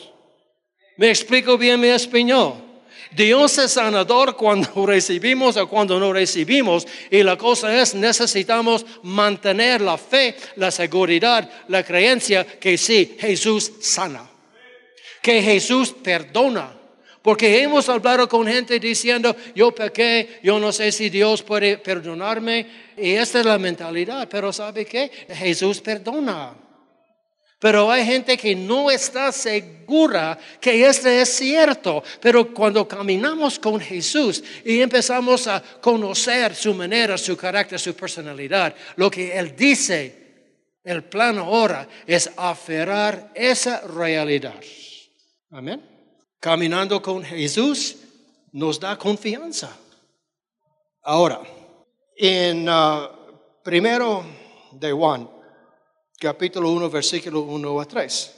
¿Me 0.97 1.09
explico 1.09 1.57
bien 1.57 1.79
mi 1.79 1.87
español? 1.87 2.68
Dios 3.11 3.57
es 3.57 3.71
sanador 3.71 4.35
cuando 4.35 4.85
recibimos 4.85 5.57
o 5.57 5.67
cuando 5.67 5.99
no 5.99 6.13
recibimos. 6.13 6.87
Y 7.09 7.23
la 7.23 7.37
cosa 7.37 7.81
es, 7.81 7.95
necesitamos 7.95 8.85
mantener 9.03 9.81
la 9.81 9.97
fe, 9.97 10.35
la 10.55 10.71
seguridad, 10.71 11.49
la 11.67 11.83
creencia 11.83 12.45
que 12.45 12.77
sí, 12.77 13.17
Jesús 13.19 13.71
sana. 13.81 14.29
Que 15.21 15.41
Jesús 15.41 15.93
perdona. 16.03 16.75
Porque 17.21 17.61
hemos 17.61 17.89
hablado 17.89 18.29
con 18.29 18.47
gente 18.47 18.79
diciendo, 18.79 19.35
yo 19.53 19.75
pequé, 19.75 20.39
yo 20.41 20.57
no 20.59 20.71
sé 20.71 20.91
si 20.91 21.09
Dios 21.09 21.43
puede 21.43 21.77
perdonarme. 21.77 22.65
Y 22.97 23.11
esta 23.11 23.39
es 23.39 23.45
la 23.45 23.57
mentalidad. 23.57 24.27
Pero 24.29 24.53
¿sabe 24.53 24.85
qué? 24.85 25.11
Jesús 25.29 25.81
perdona. 25.81 26.68
Pero 27.59 27.91
hay 27.91 28.05
gente 28.05 28.37
que 28.37 28.55
no 28.55 28.89
está 28.89 29.33
segura 29.33 30.39
que 30.61 30.87
esto 30.87 31.09
es 31.09 31.29
cierto. 31.29 32.01
Pero 32.21 32.53
cuando 32.53 32.87
caminamos 32.87 33.59
con 33.59 33.81
Jesús 33.81 34.41
y 34.63 34.79
empezamos 34.79 35.45
a 35.45 35.61
conocer 35.81 36.55
su 36.55 36.73
manera, 36.73 37.17
su 37.17 37.35
carácter, 37.35 37.77
su 37.77 37.93
personalidad, 37.93 38.73
lo 38.95 39.11
que 39.11 39.37
Él 39.37 39.53
dice, 39.57 40.19
el 40.85 41.03
plan 41.03 41.37
ahora 41.37 41.85
es 42.07 42.31
aferrar 42.37 43.31
esa 43.35 43.81
realidad. 43.81 44.55
Amén. 45.51 45.83
Caminando 46.39 47.01
con 47.01 47.21
Jesús 47.23 47.97
nos 48.53 48.79
da 48.79 48.97
confianza. 48.97 49.77
Ahora, 51.03 51.41
en 52.15 52.69
uh, 52.69 53.09
primero 53.63 54.25
de 54.71 54.93
Juan 54.93 55.38
capítulo 56.19 56.69
1, 56.71 56.89
versículo 56.89 57.41
1 57.41 57.79
a 57.79 57.85
3. 57.85 58.35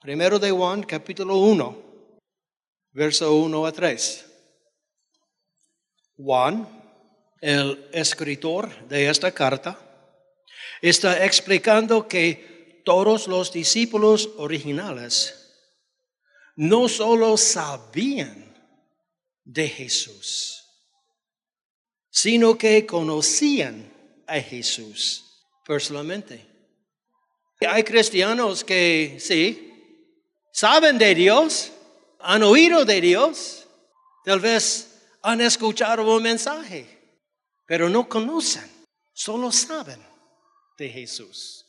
Primero 0.00 0.38
de 0.38 0.50
Juan, 0.50 0.82
capítulo 0.82 1.36
1, 1.36 1.82
verso 2.92 3.34
1 3.34 3.66
a 3.66 3.72
3. 3.72 4.26
Juan, 6.16 6.66
el 7.42 7.86
escritor 7.92 8.88
de 8.88 9.10
esta 9.10 9.30
carta, 9.30 9.78
está 10.80 11.22
explicando 11.24 12.08
que 12.08 12.82
todos 12.84 13.28
los 13.28 13.52
discípulos 13.52 14.30
originales 14.38 15.36
no 16.56 16.88
solo 16.88 17.36
sabían 17.36 18.54
de 19.44 19.68
Jesús, 19.68 20.64
sino 22.08 22.56
que 22.56 22.86
conocían 22.86 23.92
a 24.26 24.40
Jesús 24.40 25.44
personalmente. 25.66 26.49
Hay 27.68 27.84
cristianos 27.84 28.64
que 28.64 29.18
sí, 29.20 30.06
saben 30.50 30.96
de 30.96 31.14
Dios, 31.14 31.72
han 32.18 32.42
oído 32.42 32.86
de 32.86 33.02
Dios, 33.02 33.66
tal 34.24 34.40
vez 34.40 35.02
han 35.22 35.42
escuchado 35.42 36.02
un 36.02 36.22
mensaje, 36.22 36.86
pero 37.66 37.90
no 37.90 38.08
conocen, 38.08 38.68
solo 39.12 39.52
saben 39.52 40.02
de 40.78 40.88
Jesús. 40.88 41.66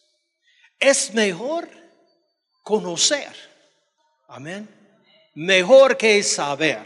Es 0.79 1.13
mejor 1.13 1.69
conocer, 2.63 3.33
amén, 4.29 4.69
mejor 5.35 5.97
que 5.97 6.23
saber 6.23 6.85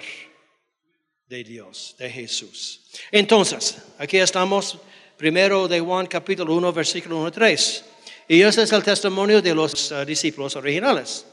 de 1.28 1.44
Dios, 1.44 1.96
de 2.00 2.10
Jesús. 2.10 2.90
Entonces, 3.12 3.78
aquí 4.00 4.18
estamos, 4.18 4.80
primero 5.16 5.68
de 5.68 5.80
Juan 5.80 6.08
capítulo 6.08 6.56
1, 6.56 6.74
versículo 6.74 7.20
1 7.20 7.32
3. 7.32 7.86
Y 8.28 8.42
ese 8.42 8.64
es 8.64 8.72
el 8.72 8.84
testimonio 8.84 9.42
de 9.42 9.54
los 9.54 9.92
uh, 9.92 10.04
discípulos 10.06 10.56
originales. 10.56 11.26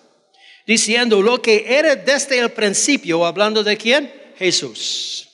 Diciendo 0.67 1.23
lo 1.23 1.41
que 1.41 1.65
era 1.67 1.97
desde 1.97 2.39
el 2.39 2.51
principio, 2.53 3.25
hablando 3.25 3.65
de 3.65 3.77
quién? 3.77 4.13
Jesús. 4.37 5.29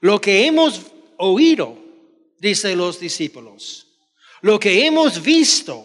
Lo 0.00 0.20
que 0.20 0.46
hemos 0.46 0.82
oído, 1.16 1.76
dice 2.38 2.76
los 2.76 3.00
discípulos. 3.00 3.86
Lo 4.40 4.58
que 4.58 4.86
hemos 4.86 5.20
visto 5.20 5.84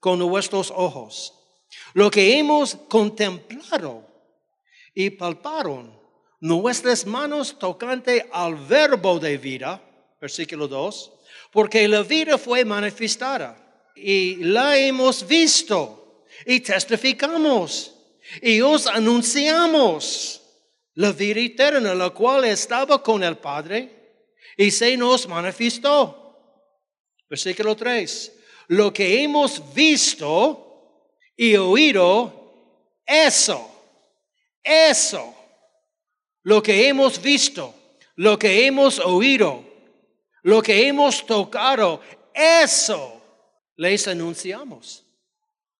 con 0.00 0.18
nuestros 0.18 0.72
ojos. 0.74 1.32
Lo 1.94 2.10
que 2.10 2.36
hemos 2.36 2.74
contemplado 2.88 4.04
y 4.94 5.10
palparon 5.10 5.96
nuestras 6.40 7.06
manos 7.06 7.58
tocante 7.58 8.28
al 8.32 8.56
verbo 8.56 9.18
de 9.18 9.38
vida, 9.38 9.80
versículo 10.20 10.68
2, 10.68 11.12
porque 11.52 11.86
la 11.86 12.02
vida 12.02 12.36
fue 12.36 12.64
manifestada 12.64 13.63
y 13.94 14.36
la 14.36 14.76
hemos 14.76 15.26
visto 15.26 16.24
y 16.46 16.60
testificamos 16.60 17.94
y 18.42 18.60
os 18.60 18.86
anunciamos 18.86 20.40
la 20.94 21.12
vida 21.12 21.40
eterna, 21.40 21.94
la 21.94 22.10
cual 22.10 22.44
estaba 22.44 23.02
con 23.02 23.22
el 23.22 23.36
Padre 23.36 23.90
y 24.56 24.70
se 24.70 24.96
nos 24.96 25.28
manifestó. 25.28 26.20
Versículo 27.28 27.74
3. 27.76 28.32
Lo 28.68 28.92
que 28.92 29.22
hemos 29.22 29.74
visto 29.74 31.10
y 31.36 31.56
oído, 31.56 33.00
eso, 33.04 33.68
eso, 34.62 35.34
lo 36.42 36.62
que 36.62 36.88
hemos 36.88 37.20
visto, 37.20 37.74
lo 38.16 38.38
que 38.38 38.66
hemos 38.66 38.98
oído, 39.00 39.64
lo 40.42 40.62
que 40.62 40.86
hemos 40.86 41.26
tocado, 41.26 42.00
eso 42.32 43.13
les 43.76 44.06
anunciamos. 44.08 45.04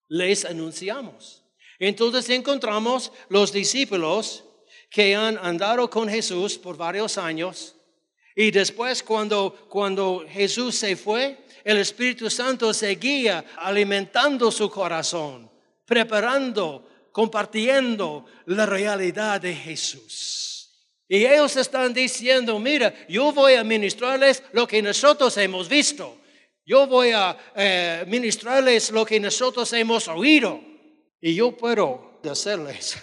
Les 0.09 0.45
anunciamos. 0.45 1.43
Entonces 1.79 2.29
encontramos 2.31 3.13
los 3.29 3.53
discípulos 3.53 4.45
que 4.91 5.15
han 5.15 5.39
andado 5.39 5.91
con 5.91 6.09
Jesús 6.09 6.57
por 6.57 6.77
varios 6.77 7.19
años 7.19 7.75
y 8.35 8.51
después 8.51 9.03
cuando, 9.03 9.67
cuando 9.69 10.25
Jesús 10.29 10.75
se 10.75 10.97
fue, 10.97 11.39
el 11.63 11.79
Espíritu 11.79 12.29
Santo 12.29 12.75
seguía 12.75 13.45
alimentando 13.57 14.51
su 14.51 14.69
corazón, 14.69 15.51
preparando, 15.87 16.89
compartiendo 17.13 18.27
la 18.47 18.67
realidad 18.67 19.41
de 19.41 19.55
Jesús. 19.55 20.71
Y 21.09 21.25
ellos 21.25 21.57
están 21.57 21.95
diciendo, 21.95 22.59
mira, 22.59 22.93
yo 23.09 23.33
voy 23.33 23.55
a 23.55 23.63
ministrarles 23.63 24.43
lo 24.53 24.67
que 24.67 24.83
nosotros 24.83 25.37
hemos 25.37 25.69
visto. 25.69 26.19
Yo 26.67 26.87
voy 26.87 27.11
a 27.11 27.37
eh, 27.55 28.05
ministrarles 28.07 28.91
lo 28.91 29.05
que 29.05 29.21
nosotros 29.21 29.71
hemos 29.75 30.09
oído. 30.09 30.61
Y 31.21 31.35
yo 31.35 31.53
puedo 31.53 32.21
decirles 32.23 32.97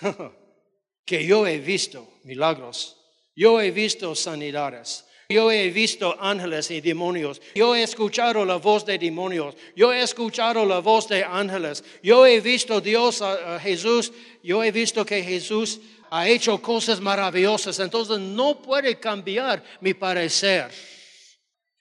que 1.06 1.26
yo 1.26 1.46
he 1.46 1.60
visto 1.60 2.08
milagros. 2.24 2.98
Yo 3.36 3.62
he 3.62 3.72
visto 3.72 4.16
sanidades. 4.16 5.06
Yo 5.30 5.52
he 5.52 5.70
visto 5.70 6.18
ángeles 6.20 6.72
y 6.72 6.82
demonios. 6.82 7.42
Yo 7.56 7.76
he 7.76 7.84
escuchado 7.84 8.44
la 8.46 8.58
voz 8.58 8.86
de 8.86 8.98
demonios. 8.98 9.56
Yo 9.76 9.94
he 9.94 10.02
escuchado 10.02 10.66
la 10.66 10.80
voz 10.80 11.08
de 11.08 11.24
ángeles. 11.24 11.84
Yo 12.04 12.26
he 12.26 12.42
visto 12.42 12.82
Dios, 12.82 13.22
a 13.22 13.60
Jesús. 13.60 14.12
Yo 14.44 14.64
he 14.64 14.72
visto 14.72 15.06
que 15.06 15.24
Jesús 15.24 15.80
ha 16.10 16.28
hecho 16.28 16.62
cosas 16.62 17.00
maravillosas. 17.00 17.80
Entonces 17.80 18.20
no 18.20 18.62
puede 18.62 19.00
cambiar 19.00 19.64
mi 19.80 19.94
parecer. 19.94 20.70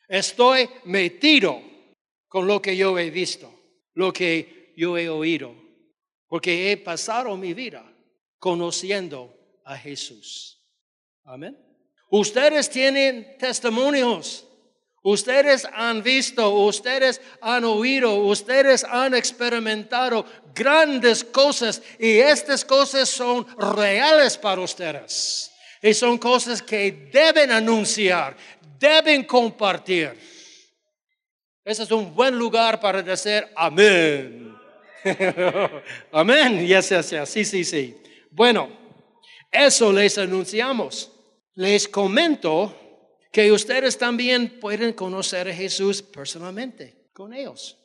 Estoy 0.08 0.68
metido 0.84 1.69
con 2.30 2.46
lo 2.46 2.62
que 2.62 2.76
yo 2.76 2.96
he 2.96 3.10
visto, 3.10 3.52
lo 3.94 4.12
que 4.12 4.72
yo 4.76 4.96
he 4.96 5.08
oído, 5.08 5.52
porque 6.28 6.70
he 6.70 6.76
pasado 6.76 7.36
mi 7.36 7.54
vida 7.54 7.84
conociendo 8.38 9.34
a 9.64 9.76
Jesús. 9.76 10.64
Amén. 11.24 11.58
Ustedes 12.08 12.70
tienen 12.70 13.36
testimonios. 13.36 14.46
Ustedes 15.02 15.66
han 15.72 16.04
visto, 16.04 16.50
ustedes 16.50 17.20
han 17.40 17.64
oído, 17.64 18.14
ustedes 18.16 18.84
han 18.84 19.14
experimentado 19.14 20.24
grandes 20.54 21.24
cosas 21.24 21.82
y 21.98 22.18
estas 22.18 22.64
cosas 22.64 23.08
son 23.08 23.44
reales 23.58 24.38
para 24.38 24.60
ustedes. 24.60 25.50
Y 25.82 25.94
son 25.94 26.16
cosas 26.18 26.62
que 26.62 27.08
deben 27.12 27.50
anunciar, 27.50 28.36
deben 28.78 29.24
compartir. 29.24 30.39
Ese 31.64 31.82
es 31.82 31.90
un 31.90 32.14
buen 32.14 32.36
lugar 32.36 32.80
para 32.80 33.02
decir 33.02 33.46
amén. 33.54 34.56
amén. 36.12 36.66
Yes, 36.66 36.88
yes, 36.90 37.10
yes. 37.10 37.28
Sí, 37.28 37.44
sí, 37.44 37.64
sí. 37.64 37.96
Bueno, 38.30 38.68
eso 39.50 39.92
les 39.92 40.16
anunciamos. 40.18 41.10
Les 41.54 41.88
comento 41.88 42.74
que 43.32 43.52
ustedes 43.52 43.98
también 43.98 44.58
pueden 44.60 44.92
conocer 44.92 45.48
a 45.48 45.54
Jesús 45.54 46.02
personalmente 46.02 47.10
con 47.12 47.32
ellos 47.32 47.76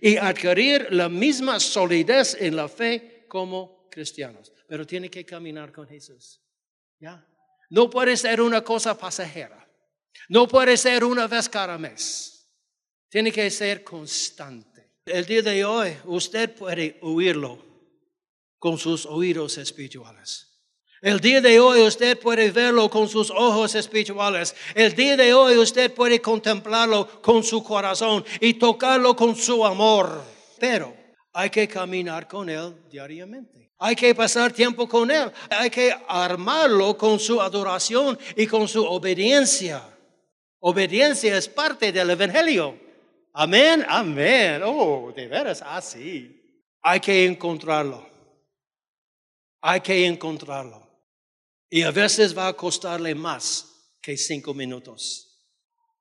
y 0.00 0.16
adquirir 0.16 0.88
la 0.90 1.08
misma 1.08 1.60
solidez 1.60 2.36
en 2.40 2.56
la 2.56 2.68
fe 2.68 3.26
como 3.28 3.88
cristianos. 3.90 4.52
Pero 4.66 4.86
tiene 4.86 5.10
que 5.10 5.24
caminar 5.24 5.72
con 5.72 5.86
Jesús. 5.86 6.40
¿Ya? 6.98 7.24
No 7.70 7.88
puede 7.88 8.16
ser 8.16 8.40
una 8.40 8.62
cosa 8.62 8.96
pasajera. 8.96 9.68
No 10.28 10.48
puede 10.48 10.76
ser 10.76 11.04
una 11.04 11.26
vez 11.26 11.48
cada 11.48 11.78
mes. 11.78 12.33
Tiene 13.14 13.30
que 13.30 13.48
ser 13.48 13.84
constante. 13.84 14.90
El 15.06 15.24
día 15.24 15.40
de 15.40 15.64
hoy 15.64 15.96
usted 16.06 16.52
puede 16.52 16.98
oírlo 17.00 17.64
con 18.58 18.76
sus 18.76 19.06
oídos 19.06 19.56
espirituales. 19.56 20.58
El 21.00 21.20
día 21.20 21.40
de 21.40 21.60
hoy 21.60 21.82
usted 21.82 22.18
puede 22.18 22.50
verlo 22.50 22.90
con 22.90 23.08
sus 23.08 23.30
ojos 23.30 23.76
espirituales. 23.76 24.56
El 24.74 24.96
día 24.96 25.16
de 25.16 25.32
hoy 25.32 25.56
usted 25.58 25.94
puede 25.94 26.20
contemplarlo 26.20 27.22
con 27.22 27.44
su 27.44 27.62
corazón 27.62 28.24
y 28.40 28.54
tocarlo 28.54 29.14
con 29.14 29.36
su 29.36 29.64
amor. 29.64 30.20
Pero 30.58 30.92
hay 31.32 31.50
que 31.50 31.68
caminar 31.68 32.26
con 32.26 32.50
Él 32.50 32.74
diariamente. 32.90 33.70
Hay 33.78 33.94
que 33.94 34.12
pasar 34.12 34.52
tiempo 34.52 34.88
con 34.88 35.08
Él. 35.12 35.30
Hay 35.50 35.70
que 35.70 35.94
armarlo 36.08 36.98
con 36.98 37.20
su 37.20 37.40
adoración 37.40 38.18
y 38.34 38.48
con 38.48 38.66
su 38.66 38.84
obediencia. 38.84 39.84
Obediencia 40.58 41.38
es 41.38 41.46
parte 41.46 41.92
del 41.92 42.10
Evangelio. 42.10 42.82
Amén, 43.36 43.84
amén. 43.88 44.62
Oh, 44.64 45.12
de 45.14 45.26
veras, 45.26 45.60
así. 45.66 46.40
Hay 46.80 47.00
que 47.00 47.24
encontrarlo. 47.24 48.08
Hay 49.60 49.80
que 49.80 50.06
encontrarlo. 50.06 50.88
Y 51.68 51.82
a 51.82 51.90
veces 51.90 52.36
va 52.36 52.46
a 52.46 52.52
costarle 52.52 53.12
más 53.12 53.96
que 54.00 54.16
cinco 54.16 54.54
minutos. 54.54 55.50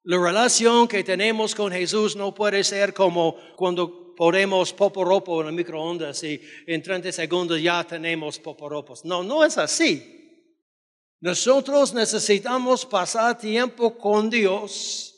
La 0.03 0.19
relación 0.19 0.87
que 0.87 1.03
tenemos 1.03 1.55
con 1.55 1.71
Jesús 1.71 2.15
no 2.15 2.35
puede 2.35 2.63
ser 2.63 2.93
como 2.93 3.35
cuando 3.55 4.13
ponemos 4.15 4.71
poporopo 4.71 5.41
en 5.41 5.47
el 5.47 5.53
microondas 5.53 6.23
y 6.23 6.39
en 6.67 6.83
30 6.83 7.11
segundos 7.11 7.59
ya 7.59 7.83
tenemos 7.83 8.37
poporopos. 8.37 9.03
No, 9.05 9.23
no 9.23 9.43
es 9.43 9.57
así. 9.57 10.45
Nosotros 11.19 11.95
necesitamos 11.95 12.85
pasar 12.85 13.39
tiempo 13.39 13.97
con 13.97 14.29
Dios 14.29 15.15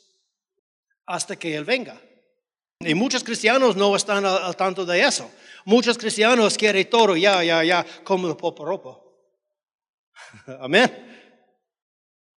hasta 1.04 1.36
que 1.36 1.54
Él 1.54 1.64
venga. 1.64 2.00
Y 2.80 2.94
muchos 2.94 3.24
cristianos 3.24 3.74
no 3.76 3.96
están 3.96 4.24
al, 4.24 4.54
tanto 4.56 4.84
de 4.84 5.00
eso. 5.00 5.30
Muchos 5.64 5.96
cristianos 5.96 6.56
quieren 6.56 6.88
todo 6.90 7.16
ya, 7.16 7.42
ya, 7.42 7.64
ya, 7.64 7.84
como 8.04 8.28
el 8.28 8.36
poporopo. 8.36 9.02
Amén. 10.60 11.04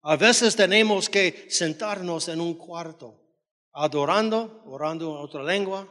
A 0.02 0.15
veces 0.15 0.56
tenemos 0.56 1.10
que 1.10 1.47
sentarnos 1.49 2.30
en 2.30 2.39
un 2.39 2.54
cuarto, 2.54 3.19
adorando, 3.73 4.63
orando 4.65 5.12
en 5.12 5.25
otra 5.25 5.43
lengua. 5.43 5.88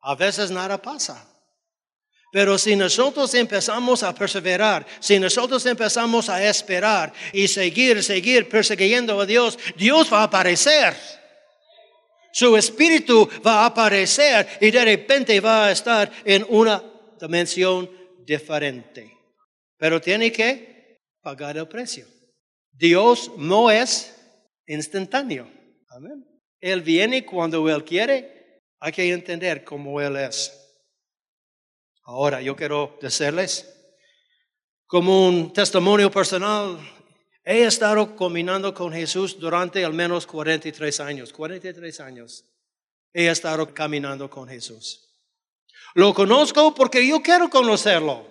A 0.00 0.14
veces 0.14 0.50
nada 0.50 0.80
pasa. 0.80 1.26
Pero 2.32 2.58
si 2.58 2.74
nosotros 2.74 3.32
empezamos 3.34 4.02
a 4.02 4.14
perseverar, 4.14 4.86
si 5.00 5.18
nosotros 5.18 5.64
empezamos 5.66 6.28
a 6.28 6.42
esperar 6.44 7.12
y 7.32 7.48
seguir, 7.48 8.02
seguir 8.02 8.48
persiguiendo 8.48 9.20
a 9.20 9.26
Dios, 9.26 9.58
Dios 9.76 10.12
va 10.12 10.20
a 10.20 10.24
aparecer. 10.24 11.17
Su 12.38 12.56
espíritu 12.56 13.28
va 13.44 13.62
a 13.62 13.66
aparecer 13.66 14.46
y 14.60 14.70
de 14.70 14.84
repente 14.84 15.40
va 15.40 15.66
a 15.66 15.72
estar 15.72 16.08
en 16.24 16.46
una 16.48 16.80
dimensión 17.20 17.90
diferente. 18.24 19.12
Pero 19.76 20.00
tiene 20.00 20.30
que 20.30 21.00
pagar 21.20 21.56
el 21.56 21.66
precio. 21.66 22.06
Dios 22.70 23.32
no 23.36 23.72
es 23.72 24.14
instantáneo. 24.68 25.50
Amén. 25.88 26.24
Él 26.60 26.80
viene 26.82 27.26
cuando 27.26 27.68
Él 27.68 27.82
quiere. 27.82 28.60
Hay 28.78 28.92
que 28.92 29.12
entender 29.12 29.64
cómo 29.64 30.00
Él 30.00 30.14
es. 30.14 30.52
Ahora, 32.04 32.40
yo 32.40 32.54
quiero 32.54 32.96
decirles, 33.02 33.68
como 34.86 35.26
un 35.26 35.52
testimonio 35.52 36.08
personal, 36.08 36.78
he 37.44 37.64
estado 37.64 38.14
caminando 38.16 38.74
con 38.74 38.92
Jesús 38.92 39.38
durante 39.38 39.84
al 39.84 39.94
menos 39.94 40.26
43 40.26 41.00
años. 41.00 41.32
43 41.32 42.00
años. 42.00 42.44
He 43.12 43.28
estado 43.28 43.72
caminando 43.72 44.28
con 44.28 44.48
Jesús. 44.48 45.08
Lo 45.94 46.12
conozco 46.12 46.74
porque 46.74 47.06
yo 47.06 47.22
quiero 47.22 47.48
conocerlo. 47.48 48.26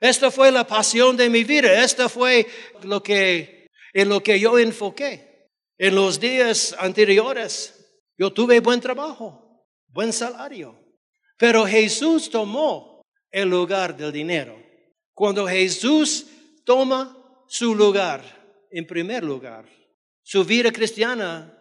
Esta 0.00 0.30
fue 0.30 0.50
la 0.50 0.66
pasión 0.66 1.16
de 1.16 1.28
mi 1.28 1.44
vida. 1.44 1.82
Esta 1.82 2.08
fue 2.08 2.46
lo 2.82 3.02
que, 3.02 3.68
en 3.92 4.08
lo 4.08 4.22
que 4.22 4.38
yo 4.38 4.58
enfoqué. 4.58 5.48
En 5.78 5.94
los 5.94 6.20
días 6.20 6.74
anteriores, 6.78 7.74
yo 8.18 8.32
tuve 8.32 8.60
buen 8.60 8.80
trabajo, 8.80 9.66
buen 9.88 10.12
salario. 10.12 10.78
Pero 11.38 11.66
Jesús 11.66 12.28
tomó 12.28 13.02
el 13.30 13.48
lugar 13.48 13.96
del 13.96 14.12
dinero. 14.12 14.60
Cuando 15.14 15.46
Jesús 15.46 16.26
toma 16.64 17.16
su 17.50 17.74
lugar, 17.74 18.22
en 18.70 18.86
primer 18.86 19.24
lugar, 19.24 19.64
su 20.22 20.44
vida 20.44 20.70
cristiana 20.70 21.52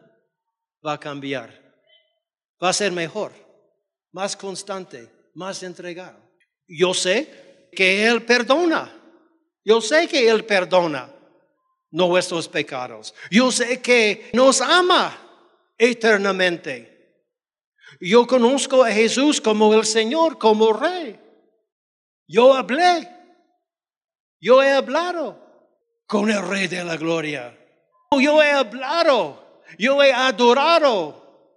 va 0.85 0.93
a 0.93 0.99
cambiar. 0.99 1.51
Va 2.63 2.69
a 2.69 2.73
ser 2.73 2.91
mejor, 2.91 3.31
más 4.11 4.37
constante, 4.37 5.09
más 5.33 5.63
entregado. 5.63 6.19
Yo 6.67 6.93
sé 6.93 7.69
que 7.71 8.05
Él 8.05 8.23
perdona. 8.23 8.95
Yo 9.65 9.81
sé 9.81 10.07
que 10.07 10.29
Él 10.29 10.45
perdona 10.45 11.11
nuestros 11.89 12.47
pecados. 12.47 13.15
Yo 13.31 13.51
sé 13.51 13.81
que 13.81 14.29
nos 14.33 14.61
ama 14.61 15.17
eternamente. 15.75 17.25
Yo 17.99 18.27
conozco 18.27 18.83
a 18.83 18.91
Jesús 18.91 19.41
como 19.41 19.73
el 19.73 19.85
Señor, 19.85 20.37
como 20.37 20.71
Rey. 20.71 21.19
Yo 22.27 22.53
hablé, 22.53 23.09
yo 24.39 24.61
he 24.61 24.71
hablado 24.71 25.48
con 26.09 26.27
el 26.31 26.41
Rey 26.41 26.67
de 26.67 26.83
la 26.83 26.97
Gloria. 26.97 27.55
Yo 28.19 28.41
he 28.41 28.49
hablado, 28.49 29.61
yo 29.77 30.01
he 30.01 30.11
adorado 30.11 31.53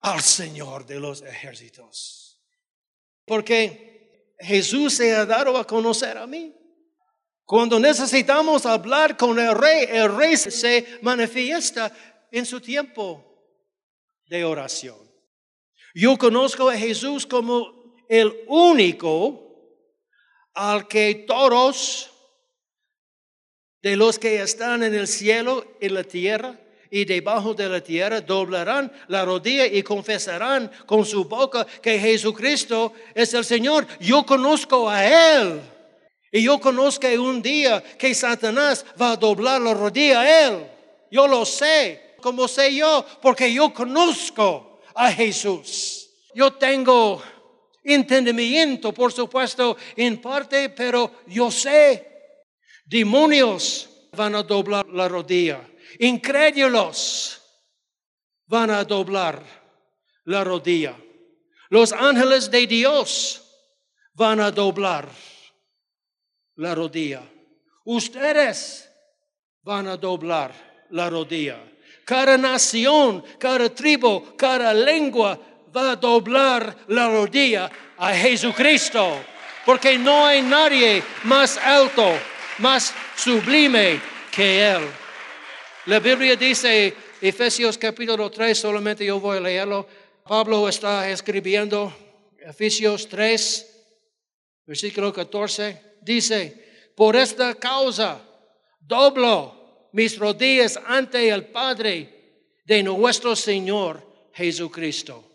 al 0.00 0.20
Señor 0.20 0.86
de 0.86 1.00
los 1.00 1.20
ejércitos. 1.22 2.40
Porque 3.26 4.34
Jesús 4.38 4.94
se 4.94 5.12
ha 5.12 5.26
dado 5.26 5.56
a 5.56 5.66
conocer 5.66 6.16
a 6.16 6.28
mí. 6.28 6.54
Cuando 7.44 7.80
necesitamos 7.80 8.66
hablar 8.66 9.16
con 9.16 9.36
el 9.40 9.52
rey, 9.52 9.86
el 9.88 10.16
rey 10.16 10.36
se 10.36 11.00
manifiesta 11.02 11.92
en 12.30 12.46
su 12.46 12.60
tiempo 12.60 13.24
de 14.26 14.44
oración. 14.44 15.10
Yo 15.92 16.16
conozco 16.16 16.70
a 16.70 16.76
Jesús 16.76 17.26
como 17.26 17.96
el 18.08 18.44
único 18.46 19.42
al 20.54 20.86
que 20.86 21.24
todos 21.26 22.11
de 23.82 23.96
los 23.96 24.18
que 24.18 24.40
están 24.40 24.82
en 24.82 24.94
el 24.94 25.08
cielo 25.08 25.64
y 25.80 25.88
la 25.88 26.04
tierra 26.04 26.56
y 26.94 27.06
debajo 27.06 27.54
de 27.54 27.70
la 27.70 27.80
tierra 27.80 28.20
doblarán 28.20 28.92
la 29.08 29.24
rodilla 29.24 29.64
y 29.64 29.82
confesarán 29.82 30.70
con 30.84 31.06
su 31.06 31.24
boca 31.24 31.66
que 31.80 31.98
Jesucristo 31.98 32.92
es 33.14 33.32
el 33.32 33.46
Señor. 33.46 33.86
Yo 33.98 34.26
conozco 34.26 34.90
a 34.90 35.06
Él. 35.06 35.60
Y 36.30 36.42
yo 36.42 36.60
conozco 36.60 37.06
un 37.08 37.40
día 37.40 37.82
que 37.98 38.14
Satanás 38.14 38.84
va 39.00 39.12
a 39.12 39.16
doblar 39.16 39.62
la 39.62 39.72
rodilla 39.72 40.20
a 40.20 40.46
Él. 40.48 40.66
Yo 41.10 41.26
lo 41.26 41.46
sé. 41.46 42.16
como 42.20 42.46
sé 42.46 42.74
yo? 42.74 43.04
Porque 43.22 43.52
yo 43.52 43.72
conozco 43.72 44.80
a 44.94 45.10
Jesús. 45.10 46.10
Yo 46.34 46.52
tengo 46.52 47.22
entendimiento, 47.82 48.92
por 48.92 49.12
supuesto, 49.12 49.78
en 49.96 50.20
parte, 50.20 50.68
pero 50.68 51.10
yo 51.26 51.50
sé. 51.50 52.11
Demonios 52.92 53.88
van 54.12 54.34
a 54.34 54.42
doblar 54.42 54.86
la 54.92 55.08
rodilla 55.08 55.72
incrédulos 55.98 57.40
van 58.46 58.70
a 58.70 58.84
doblar 58.84 59.42
la 60.24 60.44
rodilla. 60.44 60.96
Los 61.70 61.92
ángeles 61.92 62.50
de 62.50 62.66
Dios 62.66 63.42
van 64.14 64.40
a 64.40 64.50
doblar 64.50 65.08
la 66.56 66.74
rodilla. 66.74 67.22
Ustedes 67.84 68.90
van 69.62 69.88
a 69.88 69.96
doblar 69.96 70.52
la 70.90 71.08
rodilla. 71.08 71.58
Cada 72.04 72.36
nación, 72.36 73.24
cada 73.38 73.68
tribu, 73.74 74.36
cada 74.36 74.74
lengua 74.74 75.38
va 75.74 75.92
a 75.92 75.96
doblar 75.96 76.76
la 76.88 77.08
rodilla 77.08 77.70
a 77.96 78.12
Jesucristo. 78.12 79.24
Porque 79.64 79.96
no 79.96 80.26
hay 80.26 80.42
nadie 80.42 81.02
más 81.24 81.56
alto, 81.56 82.12
más 82.58 82.94
sublime 83.16 84.00
que 84.30 84.62
Él. 84.62 84.82
La 85.86 85.98
Biblia 85.98 86.36
dice, 86.36 86.94
Efesios 87.20 87.78
capítulo 87.78 88.30
3, 88.30 88.58
solamente 88.58 89.04
yo 89.04 89.20
voy 89.20 89.38
a 89.38 89.40
leerlo. 89.40 89.86
Pablo 90.24 90.68
está 90.68 91.08
escribiendo, 91.10 91.92
Efesios 92.38 93.08
3, 93.08 93.84
versículo 94.66 95.12
14, 95.12 95.98
dice, 96.02 96.90
por 96.96 97.16
esta 97.16 97.54
causa 97.54 98.20
doblo 98.80 99.88
mis 99.92 100.18
rodillas 100.18 100.78
ante 100.86 101.28
el 101.28 101.46
Padre 101.46 102.58
de 102.64 102.82
nuestro 102.82 103.36
Señor 103.36 104.30
Jesucristo. 104.32 105.32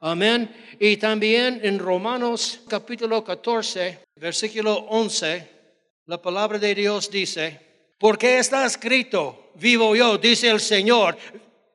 Amén. 0.00 0.50
Y 0.78 0.96
también 0.96 1.60
en 1.62 1.78
Romanos 1.78 2.60
capítulo 2.68 3.22
14, 3.22 3.98
versículo 4.16 4.74
11, 4.88 5.59
la 6.06 6.20
palabra 6.20 6.58
de 6.58 6.74
Dios 6.74 7.10
dice, 7.10 7.94
porque 7.98 8.38
está 8.38 8.64
escrito, 8.66 9.52
vivo 9.54 9.94
yo, 9.94 10.18
dice 10.18 10.48
el 10.48 10.60
Señor, 10.60 11.16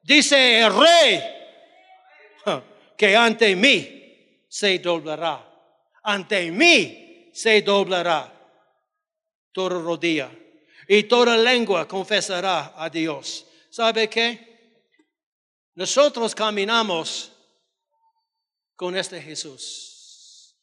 dice 0.02 0.60
el 0.60 0.74
rey, 0.76 1.24
que 2.98 3.16
ante 3.16 3.56
mí 3.56 4.46
se 4.48 4.80
doblará, 4.80 5.46
ante 6.04 6.52
mí 6.52 7.30
se 7.34 7.62
doblará 7.62 8.32
toda 9.52 9.80
rodilla 9.82 10.32
y 10.88 11.04
toda 11.04 11.38
lengua 11.38 11.88
confesará 11.88 12.74
a 12.76 12.90
Dios. 12.90 13.46
¿Sabe 13.70 14.10
qué? 14.10 14.56
Nosotros 15.76 16.34
caminamos 16.34 17.32
con 18.76 18.96
este 18.96 19.22
Jesús. 19.22 20.56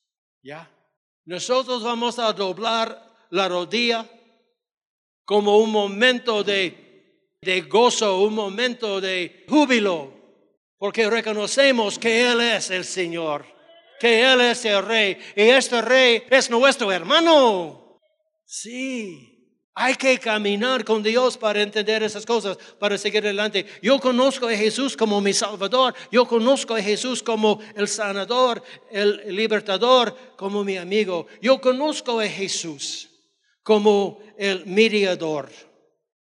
¿Ya? 0.42 0.68
Nosotros 1.24 1.82
vamos 1.82 2.18
a 2.18 2.32
doblar 2.32 3.11
la 3.32 3.48
rodilla 3.48 4.06
como 5.24 5.58
un 5.58 5.70
momento 5.70 6.44
de, 6.44 7.38
de 7.40 7.62
gozo, 7.62 8.20
un 8.20 8.34
momento 8.34 9.00
de 9.00 9.44
júbilo, 9.48 10.12
porque 10.78 11.08
reconocemos 11.08 11.98
que 11.98 12.28
Él 12.30 12.40
es 12.42 12.70
el 12.70 12.84
Señor, 12.84 13.46
que 13.98 14.22
Él 14.30 14.40
es 14.42 14.64
el 14.66 14.84
Rey, 14.84 15.18
y 15.34 15.42
este 15.42 15.80
Rey 15.80 16.24
es 16.28 16.50
nuestro 16.50 16.92
hermano. 16.92 18.00
Sí. 18.44 19.28
Hay 19.74 19.94
que 19.94 20.18
caminar 20.18 20.84
con 20.84 21.02
Dios 21.02 21.38
para 21.38 21.62
entender 21.62 22.02
esas 22.02 22.26
cosas, 22.26 22.58
para 22.78 22.98
seguir 22.98 23.24
adelante. 23.24 23.64
Yo 23.80 23.98
conozco 23.98 24.46
a 24.46 24.54
Jesús 24.54 24.94
como 24.94 25.22
mi 25.22 25.32
Salvador, 25.32 25.94
yo 26.10 26.26
conozco 26.26 26.74
a 26.74 26.82
Jesús 26.82 27.22
como 27.22 27.58
el 27.74 27.88
sanador, 27.88 28.62
el 28.90 29.34
libertador, 29.34 30.14
como 30.36 30.62
mi 30.62 30.76
amigo. 30.76 31.26
Yo 31.40 31.58
conozco 31.58 32.20
a 32.20 32.28
Jesús 32.28 33.08
como 33.62 34.20
el 34.36 34.66
mediador 34.66 35.50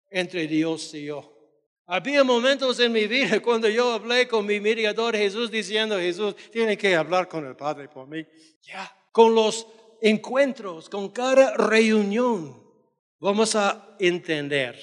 entre 0.10 0.48
Dios 0.48 0.94
y 0.94 1.06
yo. 1.06 1.34
Había 1.86 2.24
momentos 2.24 2.80
en 2.80 2.92
mi 2.92 3.08
vida 3.08 3.40
cuando 3.44 3.70
yo 3.70 3.94
hablé 3.94 4.28
con 4.28 4.46
mi 4.46 4.60
mediador 4.60 5.16
Jesús 5.16 5.50
diciendo, 5.50 5.98
Jesús, 5.98 6.36
tiene 6.52 6.78
que 6.78 6.96
hablar 6.96 7.28
con 7.28 7.46
el 7.46 7.56
Padre 7.56 7.88
por 7.88 8.08
mí. 8.08 8.26
Ya, 8.62 8.94
con 9.12 9.34
los 9.34 9.68
encuentros, 10.02 10.90
con 10.90 11.10
cada 11.10 11.56
reunión 11.56 12.68
Vamos 13.20 13.56
a 13.56 13.96
entender, 14.00 14.78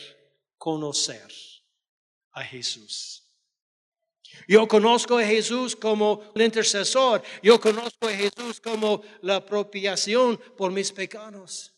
conocer 0.58 1.28
a 2.32 2.42
Jesús. 2.42 3.22
Yo 4.48 4.66
conozco 4.66 5.18
a 5.18 5.24
Jesús 5.24 5.76
como 5.76 6.32
el 6.34 6.42
intercesor. 6.42 7.22
Yo 7.42 7.60
conozco 7.60 8.08
a 8.08 8.12
Jesús 8.12 8.60
como 8.60 9.02
la 9.22 9.36
apropiación 9.36 10.36
por 10.56 10.72
mis 10.72 10.90
pecados. 10.90 11.72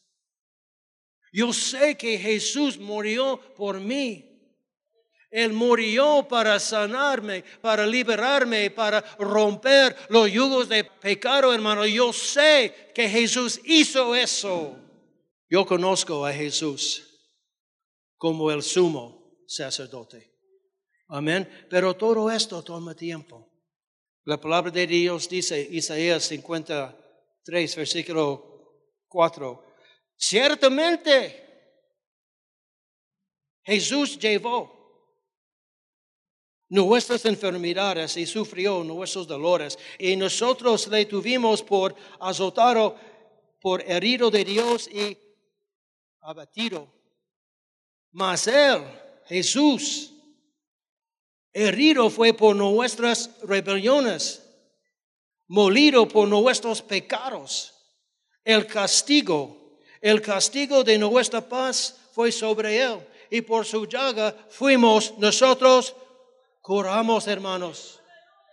Yo 1.33 1.53
sé 1.53 1.97
que 1.97 2.19
Jesús 2.19 2.79
murió 2.79 3.41
por 3.55 3.81
mí. 3.81 4.33
Él 5.31 5.53
murió 5.53 6.27
para 6.29 6.59
sanarme, 6.59 7.45
para 7.61 7.87
liberarme, 7.87 8.71
para 8.71 9.03
romper 9.19 9.95
los 10.09 10.31
yugos 10.31 10.69
de 10.69 10.85
pecado, 10.85 11.53
hermano. 11.53 11.85
Yo 11.85 12.13
sé 12.13 12.93
que 12.95 13.09
Jesús 13.09 13.61
hizo 13.65 14.15
eso. 14.15 14.79
Yo 15.51 15.67
conozco 15.67 16.25
a 16.25 16.33
Jesús 16.33 17.07
como 18.17 18.51
el 18.51 18.63
sumo 18.63 19.45
sacerdote. 19.47 20.33
Amén. 21.09 21.49
Pero 21.69 21.95
todo 21.95 22.31
esto 22.31 22.63
toma 22.63 22.95
tiempo. 22.95 23.53
La 24.25 24.41
palabra 24.41 24.71
de 24.73 24.87
Dios 24.87 25.29
dice, 25.29 25.69
Isaías 25.71 26.25
53, 26.25 27.77
versículo 27.77 28.91
4, 29.07 29.66
ciertamente 30.17 31.47
Jesús 33.65 34.19
llevó 34.19 34.77
nuestras 36.69 37.25
enfermedades 37.25 38.17
y 38.17 38.27
sufrió 38.27 38.83
nuestros 38.83 39.27
dolores 39.27 39.79
y 39.99 40.17
nosotros 40.17 40.87
le 40.89 41.05
tuvimos 41.07 41.63
por 41.63 41.95
azotado, 42.21 42.97
por 43.61 43.83
herido 43.83 44.31
de 44.31 44.45
Dios 44.45 44.89
y 44.89 45.19
abatido. 46.21 46.93
Mas 48.13 48.47
Él, 48.47 48.85
Jesús, 49.27 50.13
herido 51.53 52.11
fue 52.11 52.33
por 52.35 52.55
nuestras 52.55 53.41
rebeliones, 53.43 54.43
molido 55.49 56.07
por 56.07 56.29
nuestros 56.29 56.83
pecados. 56.83 57.73
El 58.45 58.67
castigo, 58.67 59.66
el 60.01 60.21
castigo 60.21 60.85
de 60.85 60.99
nuestra 60.99 61.41
paz 61.41 61.97
fue 62.13 62.33
sobre 62.33 62.81
Él. 62.81 62.99
Y 63.31 63.41
por 63.41 63.67
su 63.67 63.87
llaga 63.87 64.35
fuimos 64.49 65.15
nosotros 65.19 65.95
curamos, 66.63 67.27
hermanos. 67.27 68.01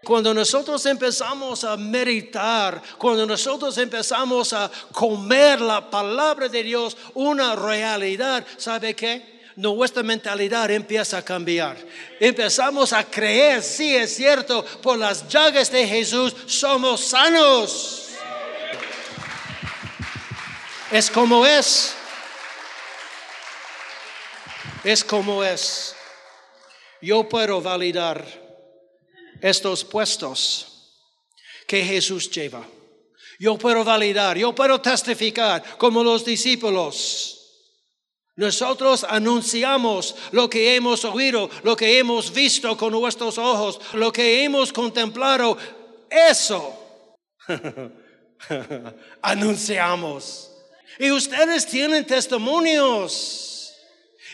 Cuando 0.03 0.34
nosotros 0.34 0.86
empezamos 0.86 1.63
a 1.63 1.77
meditar, 1.77 2.82
cuando 2.97 3.25
nosotros 3.25 3.77
empezamos 3.77 4.51
a 4.51 4.69
comer 4.91 5.62
la 5.62 5.89
palabra 5.89 6.49
de 6.49 6.62
Dios, 6.62 6.97
una 7.13 7.56
realidad, 7.56 8.45
¿sabe 8.58 8.93
qué? 8.95 9.41
Nuestra 9.56 10.03
mentalidad 10.03 10.69
empieza 10.71 11.19
a 11.19 11.21
cambiar. 11.21 11.77
Empezamos 12.19 12.91
a 12.91 13.03
creer, 13.06 13.63
sí 13.63 13.95
es 13.95 14.15
cierto, 14.15 14.65
por 14.82 14.97
las 14.97 15.27
llagas 15.29 15.71
de 15.71 15.88
Jesús 15.88 16.36
somos 16.47 16.99
sanos. 16.99 18.02
Es 20.93 21.10
como 21.10 21.43
es. 21.43 21.95
Es 24.84 25.03
como 25.03 25.43
es. 25.43 25.95
Yo 27.01 27.27
puedo 27.27 27.60
validar 27.63 28.23
estos 29.41 29.84
puestos 29.84 30.91
que 31.67 31.84
Jesús 31.84 32.29
lleva. 32.29 32.63
Yo 33.39 33.58
puedo 33.58 33.84
validar, 33.84 34.38
yo 34.38 34.53
puedo 34.53 34.79
testificar 34.79 35.63
como 35.79 36.03
los 36.03 36.23
discípulos. 36.23 37.39
Nosotros 38.36 39.03
anunciamos 39.03 40.15
lo 40.32 40.47
que 40.47 40.75
hemos 40.75 41.06
oído, 41.06 41.49
lo 41.63 41.75
que 41.75 41.97
hemos 41.97 42.32
visto 42.32 42.77
con 42.77 42.91
nuestros 42.91 43.39
ojos, 43.39 43.82
lo 43.93 44.12
que 44.13 44.43
hemos 44.43 44.71
contemplado. 44.71 45.58
Eso 46.08 46.71
anunciamos. 49.23 50.52
Y 50.99 51.12
ustedes 51.12 51.65
tienen 51.65 52.06
testimonios. 52.06 53.43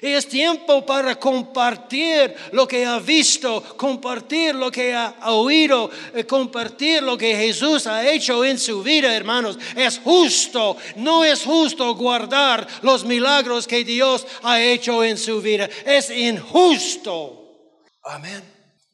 Y 0.02 0.08
es 0.08 0.28
tiempo 0.28 0.86
para 0.86 1.20
compartir 1.20 2.34
lo 2.54 2.66
que 2.66 2.86
ha 2.86 3.00
visto, 3.00 3.62
compartir 3.76 4.56
lo 4.56 4.72
que 4.72 4.94
ha 4.94 5.14
oído, 5.32 5.92
eh, 6.14 6.24
compartir 6.26 7.04
lo 7.04 7.18
que 7.18 7.36
Jesús 7.36 7.86
ha 7.86 8.10
hecho 8.10 8.46
en 8.46 8.58
su 8.58 8.82
vida, 8.82 9.14
hermanos. 9.14 9.58
Es 9.76 10.00
justo, 10.00 10.78
no 10.96 11.26
es 11.26 11.44
justo 11.44 11.94
guardar 11.96 12.66
los 12.82 13.04
milagros 13.04 13.68
que 13.68 13.84
Dios 13.84 14.26
ha 14.44 14.62
hecho 14.62 15.04
en 15.04 15.18
su 15.18 15.42
vida. 15.42 15.70
Es 15.86 16.10
injusto. 16.10 17.84
Amén. 18.04 18.42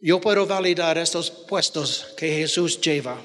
Yo 0.01 0.19
puedo 0.19 0.47
validar 0.47 0.97
estos 0.97 1.29
puestos 1.29 2.13
que 2.17 2.29
Jesús 2.29 2.81
lleva, 2.81 3.21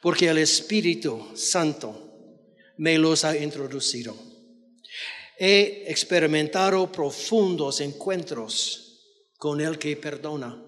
porque 0.00 0.28
el 0.28 0.38
Espíritu 0.38 1.28
Santo 1.34 2.09
me 2.80 2.98
los 2.98 3.24
ha 3.24 3.36
introducido 3.36 4.30
he 5.42 5.86
experimentado 5.88 6.92
profundos 6.92 7.80
encuentros 7.80 9.00
con 9.38 9.58
el 9.62 9.78
que 9.78 9.96
perdona, 9.96 10.62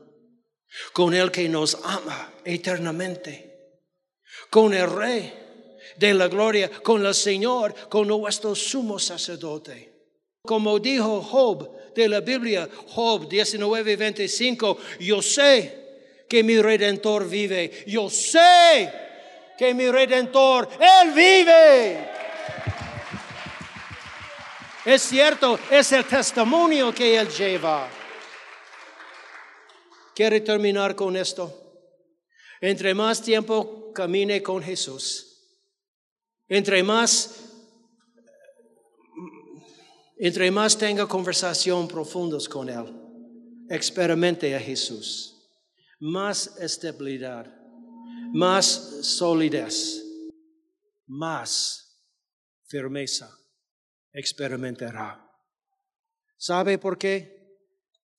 con 0.94 1.12
el 1.12 1.30
que 1.30 1.46
nos 1.46 1.76
ama 1.84 2.32
eternamente, 2.42 3.82
con 4.48 4.72
el 4.72 4.90
Rey 4.90 5.30
de 5.98 6.14
la 6.14 6.28
gloria, 6.28 6.70
con 6.82 7.04
el 7.04 7.14
Señor, 7.14 7.74
con 7.90 8.08
nuestro 8.08 8.54
sumo 8.54 8.98
sacerdote. 8.98 9.92
Como 10.40 10.78
dijo 10.78 11.20
Job 11.20 11.94
de 11.94 12.08
la 12.08 12.20
Biblia, 12.20 12.66
Job 12.88 13.28
19, 13.28 13.96
25, 13.96 14.78
yo 15.00 15.20
sé 15.20 16.24
que 16.30 16.42
mi 16.42 16.58
redentor 16.58 17.28
vive, 17.28 17.84
yo 17.86 18.08
sé 18.08 18.90
que 19.62 19.74
mi 19.74 19.88
redentor, 19.88 20.68
Él 20.80 21.12
vive. 21.14 22.10
Es 24.84 25.02
cierto, 25.02 25.56
es 25.70 25.92
el 25.92 26.04
testimonio 26.04 26.92
que 26.92 27.16
Él 27.16 27.28
lleva. 27.28 27.88
Quiere 30.16 30.40
terminar 30.40 30.96
con 30.96 31.16
esto. 31.16 31.78
Entre 32.60 32.92
más 32.92 33.22
tiempo 33.22 33.92
camine 33.94 34.42
con 34.42 34.60
Jesús, 34.60 35.56
entre 36.48 36.82
más, 36.82 37.44
entre 40.18 40.50
más 40.50 40.76
tenga 40.76 41.06
conversación 41.06 41.86
profundas 41.86 42.48
con 42.48 42.68
Él, 42.68 42.92
experimente 43.70 44.56
a 44.56 44.58
Jesús, 44.58 45.36
más 46.00 46.56
estabilidad, 46.58 47.61
más 48.32 49.00
solidez, 49.02 50.02
más 51.06 52.02
firmeza 52.66 53.30
experimentará. 54.12 55.30
¿Sabe 56.36 56.78
por 56.78 56.96
qué? 56.96 57.42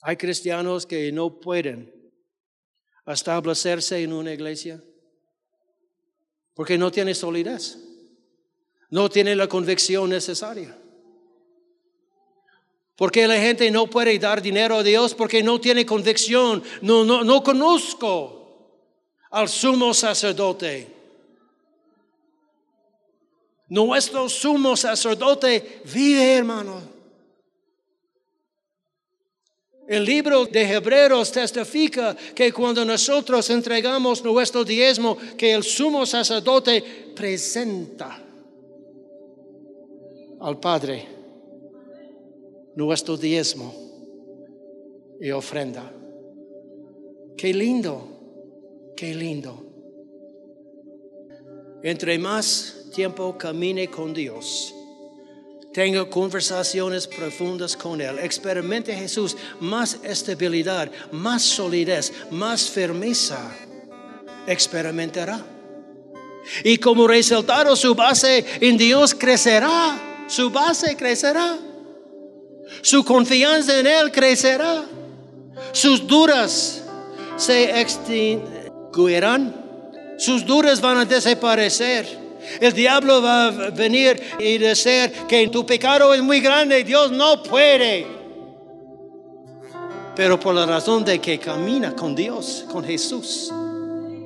Hay 0.01 0.15
cristianos 0.17 0.85
que 0.85 1.11
no 1.11 1.39
pueden 1.39 1.91
establecerse 3.07 4.01
en 4.03 4.13
una 4.13 4.33
iglesia 4.33 4.81
porque 6.53 6.77
no 6.77 6.91
tiene 6.91 7.15
solidez, 7.15 7.79
no 8.91 9.09
tiene 9.09 9.35
la 9.35 9.47
convicción 9.47 10.09
necesaria. 10.09 10.77
Porque 12.95 13.27
la 13.27 13.39
gente 13.39 13.71
no 13.71 13.87
puede 13.87 14.19
dar 14.19 14.39
dinero 14.39 14.77
a 14.77 14.83
Dios 14.83 15.15
porque 15.15 15.41
no 15.41 15.59
tiene 15.59 15.83
convicción. 15.83 16.61
No, 16.83 17.03
no, 17.03 17.23
no 17.23 17.41
conozco 17.41 18.42
al 19.33 19.49
sumo 19.49 19.93
sacerdote. 19.93 20.87
Nuestro 23.69 24.29
sumo 24.29 24.77
sacerdote 24.77 25.81
vive, 25.91 26.35
hermano. 26.35 26.81
El 29.87 30.05
libro 30.05 30.45
de 30.45 30.61
Hebreos 30.61 31.31
testifica 31.31 32.15
que 32.35 32.53
cuando 32.53 32.85
nosotros 32.85 33.49
entregamos 33.49 34.23
nuestro 34.23 34.63
diezmo, 34.63 35.17
que 35.35 35.51
el 35.51 35.63
sumo 35.63 36.05
sacerdote 36.05 37.11
presenta 37.15 38.23
al 40.39 40.59
Padre 40.59 41.07
nuestro 42.75 43.17
diezmo 43.17 43.73
y 45.19 45.31
ofrenda. 45.31 45.91
Qué 47.35 47.51
lindo, 47.51 48.12
qué 48.95 49.13
lindo. 49.13 49.63
Entre 51.83 52.17
más 52.17 52.85
tiempo 52.93 53.37
camine 53.37 53.89
con 53.89 54.13
Dios, 54.13 54.73
tenga 55.73 56.07
conversaciones 56.09 57.07
profundas 57.07 57.75
con 57.75 57.99
Él, 57.99 58.19
experimente 58.19 58.95
Jesús 58.95 59.35
más 59.59 59.99
estabilidad, 60.03 60.89
más 61.11 61.41
solidez, 61.41 62.13
más 62.29 62.69
firmeza, 62.69 63.51
experimentará. 64.47 65.43
Y 66.63 66.77
como 66.77 67.07
resultado 67.07 67.75
su 67.75 67.95
base 67.95 68.45
en 68.61 68.77
Dios 68.77 69.15
crecerá, 69.15 70.25
su 70.27 70.49
base 70.51 70.95
crecerá, 70.95 71.57
su 72.81 73.03
confianza 73.03 73.79
en 73.79 73.87
Él 73.87 74.11
crecerá, 74.11 74.85
sus 75.71 76.05
dudas 76.05 76.83
se 77.35 77.81
extinguirán, 77.81 78.52
sus 80.17 80.45
dudas 80.45 80.79
van 80.81 80.97
a 80.97 81.05
desaparecer 81.05 82.23
el 82.59 82.73
diablo 82.73 83.21
va 83.21 83.47
a 83.47 83.69
venir 83.69 84.21
y 84.39 84.57
decir 84.57 85.11
que 85.27 85.47
tu 85.47 85.65
pecado 85.65 86.13
es 86.13 86.21
muy 86.21 86.39
grande, 86.39 86.83
Dios 86.83 87.11
no 87.11 87.41
puede. 87.43 88.05
Pero 90.15 90.39
por 90.39 90.53
la 90.53 90.65
razón 90.65 91.03
de 91.03 91.19
que 91.19 91.39
camina 91.39 91.95
con 91.95 92.15
Dios, 92.15 92.65
con 92.71 92.83
Jesús, 92.83 93.49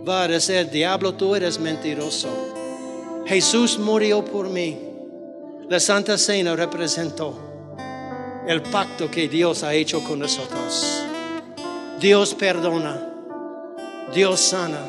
va 0.08 0.24
a 0.24 0.28
decir, 0.28 0.70
diablo, 0.70 1.14
tú 1.14 1.36
eres 1.36 1.60
mentiroso. 1.60 2.28
Jesús 3.26 3.78
murió 3.78 4.24
por 4.26 4.50
mí. 4.50 4.78
La 5.70 5.80
Santa 5.80 6.18
Cena 6.18 6.56
representó 6.56 7.38
el 8.48 8.62
pacto 8.64 9.12
que 9.12 9.28
Dios 9.28 9.64
ha 9.64 9.74
hecho 9.74 10.04
con 10.04 10.20
nosotros. 10.20 11.04
Dios 12.00 12.34
perdona, 12.34 13.17
Dios 14.14 14.40
sana. 14.40 14.80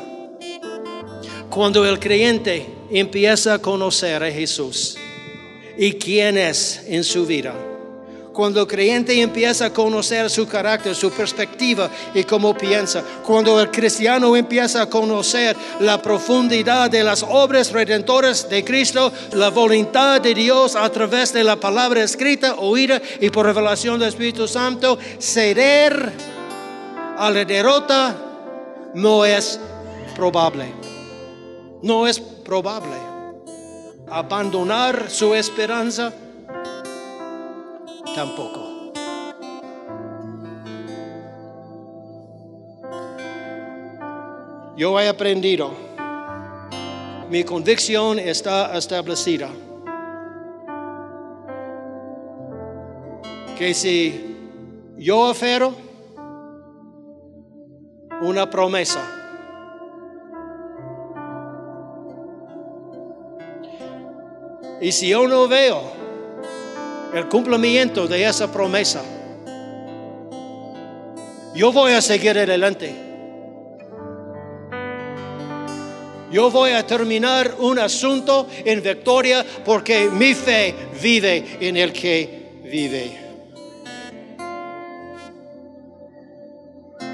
Cuando 1.49 1.85
el 1.85 1.99
creyente 1.99 2.65
empieza 2.91 3.55
a 3.55 3.59
conocer 3.59 4.23
a 4.23 4.31
Jesús 4.31 4.97
y 5.77 5.93
quién 5.93 6.37
es 6.37 6.83
en 6.87 7.03
su 7.03 7.25
vida. 7.25 7.53
Cuando 8.33 8.61
el 8.61 8.67
creyente 8.67 9.19
empieza 9.19 9.65
a 9.65 9.73
conocer 9.73 10.29
su 10.29 10.47
carácter, 10.47 10.95
su 10.95 11.11
perspectiva 11.11 11.89
y 12.13 12.23
cómo 12.23 12.53
piensa. 12.53 13.03
Cuando 13.25 13.59
el 13.59 13.69
cristiano 13.69 14.33
empieza 14.37 14.83
a 14.83 14.89
conocer 14.89 15.57
la 15.81 16.01
profundidad 16.01 16.89
de 16.89 17.03
las 17.03 17.21
obras 17.23 17.71
redentoras 17.73 18.47
de 18.49 18.63
Cristo, 18.63 19.11
la 19.33 19.49
voluntad 19.49 20.21
de 20.21 20.33
Dios 20.33 20.77
a 20.77 20.89
través 20.89 21.33
de 21.33 21.43
la 21.43 21.57
palabra 21.57 22.01
escrita, 22.03 22.55
oída 22.55 23.01
y 23.19 23.29
por 23.29 23.45
revelación 23.45 23.99
del 23.99 24.09
Espíritu 24.09 24.47
Santo, 24.47 24.97
ceder 25.19 26.13
a 27.17 27.29
la 27.29 27.43
derrota 27.43 28.28
no 28.93 29.25
es 29.25 29.59
probable. 30.15 30.65
No 31.81 32.07
es 32.07 32.19
probable. 32.19 32.95
Abandonar 34.09 35.09
su 35.09 35.33
esperanza 35.35 36.11
tampoco. 38.15 38.69
Yo 44.75 44.97
he 44.99 45.09
aprendido, 45.09 45.71
mi 47.29 47.43
convicción 47.43 48.17
está 48.17 48.77
establecida, 48.77 49.49
que 53.57 53.73
si 53.73 54.37
yo 54.97 55.29
ofero 55.31 55.88
una 58.21 58.49
promesa, 58.49 59.19
Y 64.81 64.91
si 64.93 65.09
yo 65.09 65.27
no 65.27 65.47
veo 65.47 65.81
el 67.13 67.27
cumplimiento 67.27 68.07
de 68.07 68.23
esa 68.23 68.51
promesa, 68.51 69.03
yo 71.53 71.73
voy 71.73 71.91
a 71.91 72.01
seguir 72.01 72.37
adelante. 72.37 72.95
Yo 76.31 76.51
voy 76.51 76.71
a 76.71 76.85
terminar 76.85 77.55
un 77.57 77.79
asunto 77.79 78.47
en 78.63 78.81
victoria 78.81 79.45
porque 79.65 80.09
mi 80.09 80.33
fe 80.33 80.73
vive 81.01 81.57
en 81.59 81.75
el 81.75 81.91
que 81.91 82.61
vive. 82.63 83.28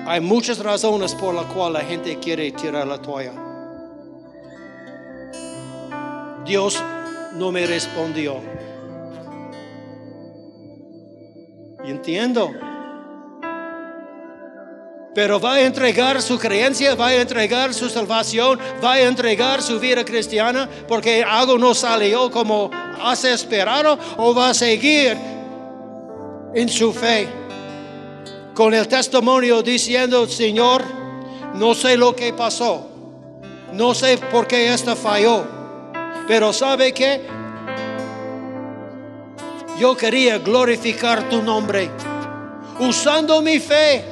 Hay 0.07 0.21
muchas 0.21 0.59
razones 0.59 1.15
por 1.15 1.33
las 1.33 1.45
cuales 1.45 1.81
la 1.81 1.89
gente 1.89 2.19
quiere 2.19 2.51
tirar 2.51 2.85
la 2.85 3.01
toalla. 3.01 3.33
Dios 6.45 6.79
no 7.33 7.51
me 7.51 7.65
respondió. 7.65 8.39
Y 11.83 11.89
entiendo. 11.89 12.51
Pero 15.15 15.39
va 15.39 15.55
a 15.55 15.61
entregar 15.61 16.21
su 16.21 16.37
creencia, 16.37 16.93
va 16.93 17.07
a 17.07 17.15
entregar 17.15 17.73
su 17.73 17.89
salvación, 17.89 18.59
va 18.83 18.93
a 18.93 19.01
entregar 19.01 19.63
su 19.63 19.79
vida 19.79 20.05
cristiana 20.05 20.69
porque 20.87 21.23
algo 21.23 21.57
no 21.57 21.73
salió 21.73 22.29
como 22.29 22.69
hace 23.01 23.33
esperado 23.33 23.97
o 24.17 24.35
va 24.35 24.49
a 24.49 24.53
seguir 24.53 25.17
en 26.53 26.69
su 26.69 26.93
fe 26.93 27.44
con 28.55 28.73
el 28.73 28.87
testimonio 28.87 29.61
diciendo, 29.61 30.27
Señor, 30.27 30.81
no 31.55 31.75
sé 31.75 31.97
lo 31.97 32.15
que 32.15 32.33
pasó, 32.33 32.87
no 33.73 33.93
sé 33.93 34.17
por 34.17 34.47
qué 34.47 34.73
esta 34.73 34.95
falló, 34.95 35.43
pero 36.25 36.53
¿sabe 36.53 36.93
qué? 36.93 37.21
Yo 39.77 39.95
quería 39.95 40.37
glorificar 40.37 41.27
tu 41.29 41.43
nombre 41.43 41.91
usando 42.79 43.41
mi 43.41 43.59
fe 43.59 44.03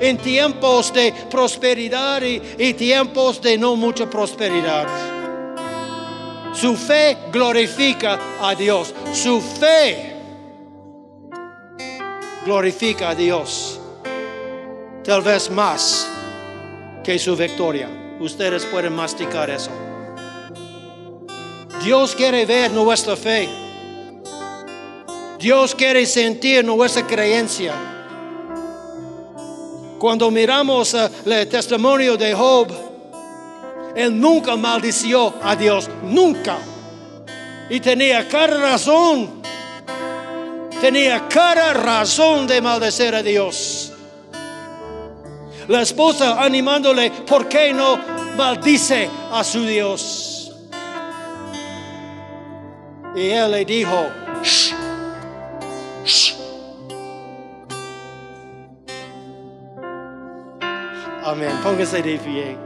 en 0.00 0.18
tiempos 0.18 0.92
de 0.92 1.14
prosperidad 1.30 2.22
y, 2.22 2.74
tiempos 2.74 3.40
de 3.40 3.56
no 3.56 3.74
mucha 3.74 4.08
prosperidad. 4.08 4.86
Su 6.52 6.76
fe 6.76 7.16
glorifica 7.32 8.18
a 8.42 8.54
Dios. 8.54 8.92
Su 9.14 9.40
fe 9.40 10.11
glorifica 12.44 13.10
a 13.10 13.14
Dios. 13.14 13.80
Tal 15.04 15.22
vez 15.22 15.50
más 15.50 16.08
que 17.02 17.18
su 17.18 17.36
victoria. 17.36 17.88
Ustedes 18.20 18.64
pueden 18.66 18.94
masticar 18.94 19.50
eso. 19.50 19.70
Dios 21.82 22.14
quiere 22.14 22.46
ver 22.46 22.70
nuestra 22.70 23.16
fe. 23.16 23.48
Dios 25.38 25.74
quiere 25.74 26.06
sentir 26.06 26.64
nuestra 26.64 27.04
creencia. 27.04 27.74
Cuando 29.98 30.30
miramos 30.30 30.94
eh, 30.94 31.10
el 31.26 31.48
testimonio 31.48 32.16
de 32.16 32.32
Job, 32.34 32.68
él 33.96 34.20
nunca 34.20 34.56
maldició 34.56 35.34
a 35.42 35.56
Dios, 35.56 35.90
nunca. 36.04 36.58
Y 37.68 37.80
tenía 37.80 38.28
cada 38.28 38.58
razón, 38.58 39.41
tenía 40.82 41.28
cada 41.28 41.72
razón 41.72 42.48
de 42.48 42.60
maldecir 42.60 43.14
a 43.14 43.22
Dios. 43.22 43.92
La 45.68 45.80
esposa 45.80 46.42
animándole, 46.42 47.08
¿por 47.24 47.48
qué 47.48 47.72
no 47.72 47.96
maldice 48.36 49.08
a 49.30 49.44
su 49.44 49.64
Dios? 49.64 50.52
Y 53.14 53.30
él 53.30 53.52
le 53.52 53.64
dijo, 53.64 54.08
shh, 54.42 54.74
shh. 56.04 56.34
Amén. 61.24 61.60
Póngase 61.62 62.02
de 62.02 62.18
pie. 62.18 62.56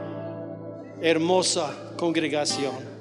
Hermosa 1.02 1.70
congregación. 1.98 2.95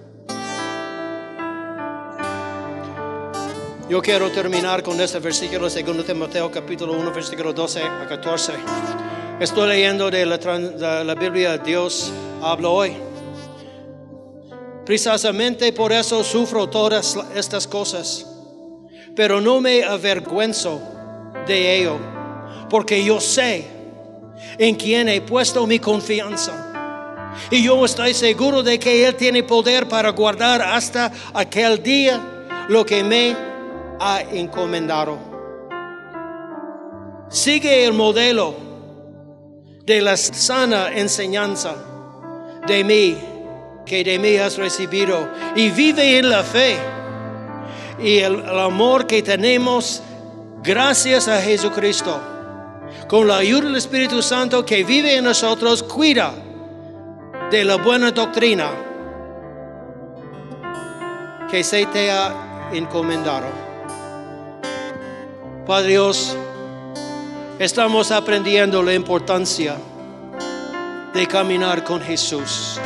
Yo 3.88 4.01
quiero 4.01 4.31
terminar 4.31 4.81
con 4.81 4.99
este 4.99 5.19
versículo, 5.19 5.69
2 5.69 6.05
Timoteo 6.07 6.49
capítulo 6.49 6.93
1, 6.93 7.11
versículo 7.13 7.53
12 7.53 7.83
a 7.83 8.07
14. 8.07 8.53
Estoy 9.39 9.69
leyendo 9.69 10.09
de 10.09 10.25
la, 10.25 10.38
de 10.39 11.13
Biblia, 11.13 11.59
Dios 11.59 12.11
habla 12.41 12.69
hoy. 12.69 12.93
Precisamente 14.88 15.71
por 15.71 15.91
eso 15.91 16.23
sufro 16.23 16.67
todas 16.67 17.15
estas 17.36 17.67
cosas, 17.67 18.25
pero 19.15 19.39
no 19.39 19.61
me 19.61 19.83
avergüenzo 19.83 20.81
de 21.45 21.77
ello, 21.77 21.99
porque 22.71 23.05
yo 23.05 23.21
sé 23.21 23.67
en 24.57 24.73
quién 24.73 25.09
he 25.09 25.21
puesto 25.21 25.67
mi 25.67 25.77
confianza. 25.77 27.33
Y 27.51 27.61
yo 27.61 27.86
estoy 27.86 28.15
seguro 28.15 28.63
de 28.63 28.79
que 28.79 29.05
Él 29.05 29.13
tiene 29.13 29.43
poder 29.43 29.88
para 29.88 30.09
guardar 30.09 30.63
hasta 30.63 31.11
aquel 31.36 31.83
día 31.83 32.19
lo 32.67 32.83
que 32.83 33.03
me 33.03 33.55
ha 33.99 34.21
encomendado. 34.21 35.17
Sigue 37.29 37.85
el 37.85 37.93
modelo 37.93 38.55
de 39.85 40.01
la 40.01 40.17
sana 40.17 40.91
enseñanza 40.93 41.75
de 42.67 42.83
mí 42.83 43.17
que 43.85 44.03
de 44.03 44.17
mí 44.17 44.37
has 44.37 44.57
recibido 44.57 45.29
y 45.55 45.69
vive 45.69 46.17
en 46.17 46.29
la 46.29 46.43
fe 46.43 46.77
y 47.99 48.19
el, 48.19 48.47
amor 48.59 49.07
que 49.07 49.21
tenemos 49.21 50.01
gracias 50.63 51.27
a 51.27 51.39
Jesucristo. 51.41 52.19
Con 53.07 53.27
la 53.27 53.37
ayuda 53.37 53.65
del 53.65 53.75
Espíritu 53.75 54.21
Santo 54.21 54.65
que 54.65 54.83
vive 54.83 55.15
en 55.15 55.23
nosotros, 55.23 55.83
cuida 55.83 56.33
de 57.51 57.63
la 57.63 57.75
buena 57.77 58.11
doctrina 58.11 58.69
que 61.49 61.63
se 61.63 61.85
te 61.85 62.11
ha 62.11 62.69
encomendado. 62.73 63.64
Padre 65.66 65.89
Dios, 65.89 66.38
estamos 67.57 68.11
aprendiendo 68.11 68.84
la 68.84 68.93
importancia 68.93 69.76
de 71.11 71.26
caminar 71.26 71.84
con 71.84 71.99
Jesús. 72.01 72.80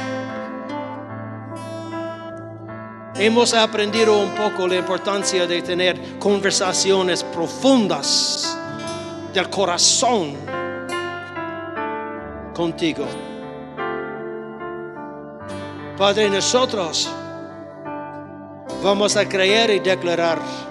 Hemos 3.15 3.53
aprendido 3.53 4.17
un 4.17 4.29
poco 4.29 4.65
la 4.65 4.77
importancia 4.77 5.45
de 5.45 5.61
tener 5.61 6.19
conversaciones 6.19 7.21
profundas 7.21 8.57
del 9.33 9.49
corazón 9.49 10.37
contigo. 12.53 13.05
Padre, 15.97 16.29
nosotros 16.29 17.09
vamos 18.81 19.17
a 19.17 19.27
creer 19.27 19.69
y 19.71 19.79
declarar 19.79 20.68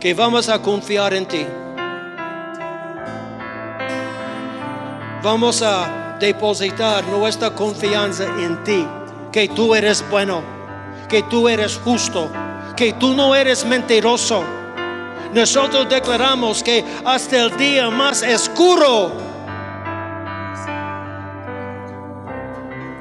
que 0.00 0.14
vamos 0.14 0.48
a 0.48 0.60
confiar 0.60 1.12
en 1.14 1.26
ti. 1.26 1.44
Vamos 5.22 5.62
a 5.62 6.16
depositar 6.20 7.04
nuestra 7.06 7.50
confianza 7.50 8.24
en 8.24 8.62
ti, 8.62 8.86
que 9.32 9.48
tú 9.48 9.74
eres 9.74 10.08
bueno, 10.08 10.42
que 11.08 11.22
tú 11.24 11.48
eres 11.48 11.80
justo, 11.84 12.30
que 12.76 12.92
tú 12.92 13.14
no 13.14 13.34
eres 13.34 13.64
mentiroso. 13.64 14.44
Nosotros 15.34 15.88
declaramos 15.88 16.62
que 16.62 16.84
hasta 17.04 17.44
el 17.44 17.56
día 17.56 17.90
más 17.90 18.22
oscuro 18.22 19.12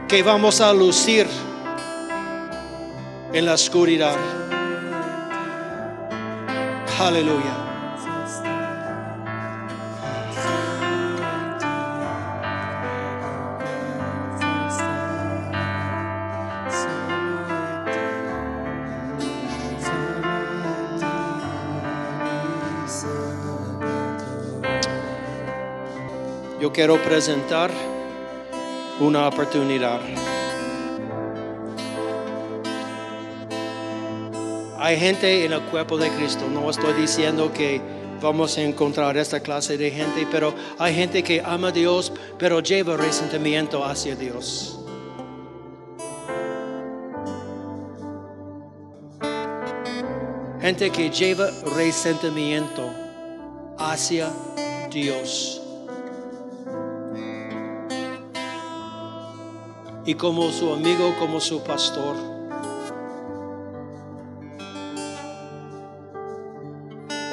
que 0.07 0.23
vamos 0.23 0.59
a 0.59 0.73
lucir 0.73 1.27
en 3.33 3.45
la 3.45 3.53
oscuridad. 3.53 4.15
Aleluya. 6.99 7.55
Yo 26.59 26.73
quiero 26.73 26.99
presentar 27.03 27.69
una 28.99 29.27
oportunidad. 29.27 30.01
Hay 34.87 34.97
gente 34.97 35.43
en 35.43 35.51
el 35.51 35.61
cuerpo 35.63 35.97
de 35.97 36.09
Cristo, 36.11 36.47
no 36.49 36.69
estoy 36.69 36.93
diciendo 36.93 37.51
que 37.51 37.81
vamos 38.21 38.57
a 38.57 38.61
encontrar 38.61 39.17
esta 39.17 39.41
clase 39.41 39.77
de 39.77 39.91
gente, 39.91 40.25
pero 40.31 40.53
hay 40.79 40.95
gente 40.95 41.21
que 41.23 41.41
ama 41.43 41.67
a 41.67 41.71
Dios, 41.73 42.13
pero 42.39 42.61
lleva 42.61 42.95
resentimiento 42.95 43.83
hacia 43.83 44.15
Dios. 44.15 44.79
Gente 50.61 50.89
que 50.89 51.09
lleva 51.09 51.49
resentimiento 51.75 52.89
hacia 53.77 54.31
Dios. 54.89 55.61
y 60.05 60.13
como 60.13 60.49
su 60.53 60.71
amigo, 60.71 61.13
como 61.19 61.41
su 61.41 61.61
pastor. 61.61 62.36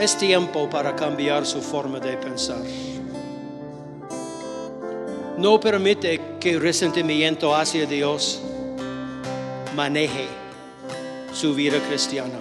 Es 0.00 0.16
tiempo 0.16 0.68
para 0.68 0.94
cambiar 0.96 1.46
su 1.46 1.62
forma 1.62 2.00
de 2.00 2.16
pensar. 2.16 2.62
No 5.38 5.58
permite 5.60 6.20
que 6.40 6.52
el 6.52 6.60
resentimiento 6.60 7.54
hacia 7.54 7.86
Dios 7.86 8.40
maneje 9.74 10.28
su 11.32 11.54
vida 11.54 11.78
cristiana. 11.88 12.38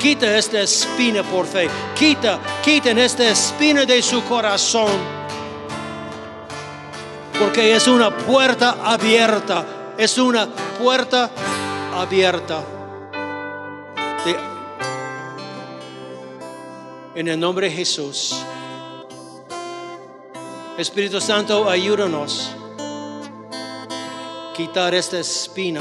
Quita 0.00 0.36
esta 0.36 0.60
espina 0.60 1.22
por 1.22 1.46
fe. 1.46 1.68
Quita, 1.98 2.38
quiten 2.62 2.98
esta 2.98 3.28
espina 3.28 3.84
de 3.84 4.02
su 4.02 4.22
corazón 4.24 5.16
porque 7.38 7.74
es 7.74 7.86
una 7.86 8.10
puerta 8.10 8.76
abierta, 8.84 9.64
es 9.98 10.18
una 10.18 10.46
puerta 10.78 11.30
abierta. 11.94 12.75
En 17.16 17.28
el 17.28 17.40
nombre 17.40 17.70
de 17.70 17.74
Jesús. 17.74 18.36
Espíritu 20.76 21.18
Santo, 21.18 21.68
ayúdanos 21.68 22.50
a 22.78 24.52
quitar 24.54 24.94
esta 24.94 25.18
espina. 25.18 25.80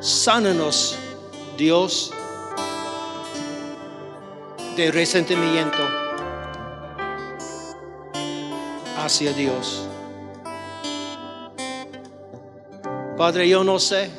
Sánanos, 0.00 0.98
Dios, 1.56 2.12
de 4.76 4.90
resentimiento 4.90 5.78
hacia 8.98 9.32
Dios. 9.32 9.86
Padre, 13.16 13.48
yo 13.48 13.62
no 13.62 13.78
sé 13.78 14.10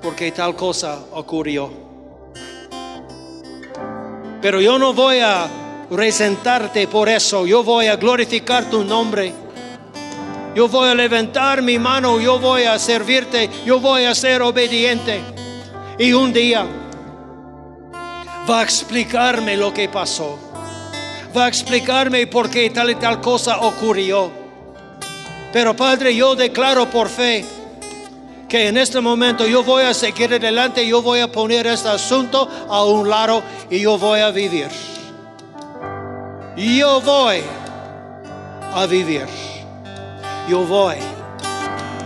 por 0.00 0.14
qué 0.14 0.30
tal 0.30 0.54
cosa 0.54 1.04
ocurrió. 1.10 1.85
Pero 4.40 4.60
yo 4.60 4.78
no 4.78 4.92
voy 4.92 5.18
a 5.18 5.48
resentarte 5.90 6.86
por 6.88 7.08
eso. 7.08 7.46
Yo 7.46 7.62
voy 7.62 7.86
a 7.86 7.96
glorificar 7.96 8.64
tu 8.70 8.84
nombre. 8.84 9.32
Yo 10.54 10.68
voy 10.68 10.88
a 10.88 10.94
levantar 10.94 11.62
mi 11.62 11.78
mano. 11.78 12.20
Yo 12.20 12.38
voy 12.38 12.64
a 12.64 12.78
servirte. 12.78 13.50
Yo 13.64 13.80
voy 13.80 14.04
a 14.04 14.14
ser 14.14 14.42
obediente. 14.42 15.20
Y 15.98 16.12
un 16.12 16.32
día 16.32 16.66
va 18.48 18.60
a 18.60 18.62
explicarme 18.62 19.56
lo 19.56 19.72
que 19.72 19.88
pasó 19.88 20.38
va 21.36 21.44
a 21.44 21.48
explicarme 21.48 22.26
por 22.26 22.48
qué 22.48 22.70
tal 22.70 22.90
y 22.90 22.94
tal 22.94 23.20
cosa 23.20 23.58
ocurrió. 23.58 24.30
Pero 25.52 25.76
Padre, 25.76 26.14
yo 26.14 26.34
declaro 26.34 26.88
por 26.88 27.08
fe 27.08 27.44
que 28.48 28.68
en 28.68 28.76
este 28.76 29.00
momento 29.00 29.46
yo 29.46 29.62
voy 29.62 29.84
a 29.84 29.94
seguir 29.94 30.32
adelante, 30.32 30.86
yo 30.86 31.02
voy 31.02 31.20
a 31.20 31.30
poner 31.30 31.66
este 31.66 31.88
asunto 31.88 32.48
a 32.68 32.84
un 32.84 33.08
lado 33.08 33.42
y 33.70 33.80
yo 33.80 33.98
voy 33.98 34.20
a 34.20 34.30
vivir. 34.30 34.68
Yo 36.56 37.00
voy 37.00 37.42
a 38.72 38.86
vivir. 38.86 39.26
Yo 40.48 40.60
voy 40.60 40.96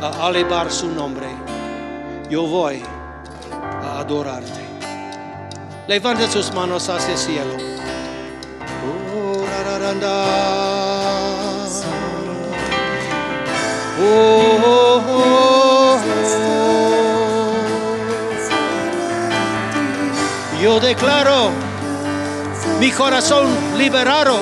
a 0.00 0.28
elevar 0.28 0.72
su 0.72 0.88
nombre. 0.88 1.26
Yo 2.30 2.42
voy 2.42 2.82
a 3.82 4.00
adorarte. 4.00 4.60
Levanta 5.86 6.30
sus 6.30 6.52
manos 6.52 6.88
hacia 6.88 7.12
el 7.12 7.18
cielo. 7.18 7.54
Oh. 8.86 9.10
Oh, 14.02 14.58
oh, 14.64 15.02
oh, 15.08 15.59
Yo 20.62 20.78
declaro 20.78 21.50
mi 22.78 22.90
corazón 22.90 23.48
liberado. 23.78 24.40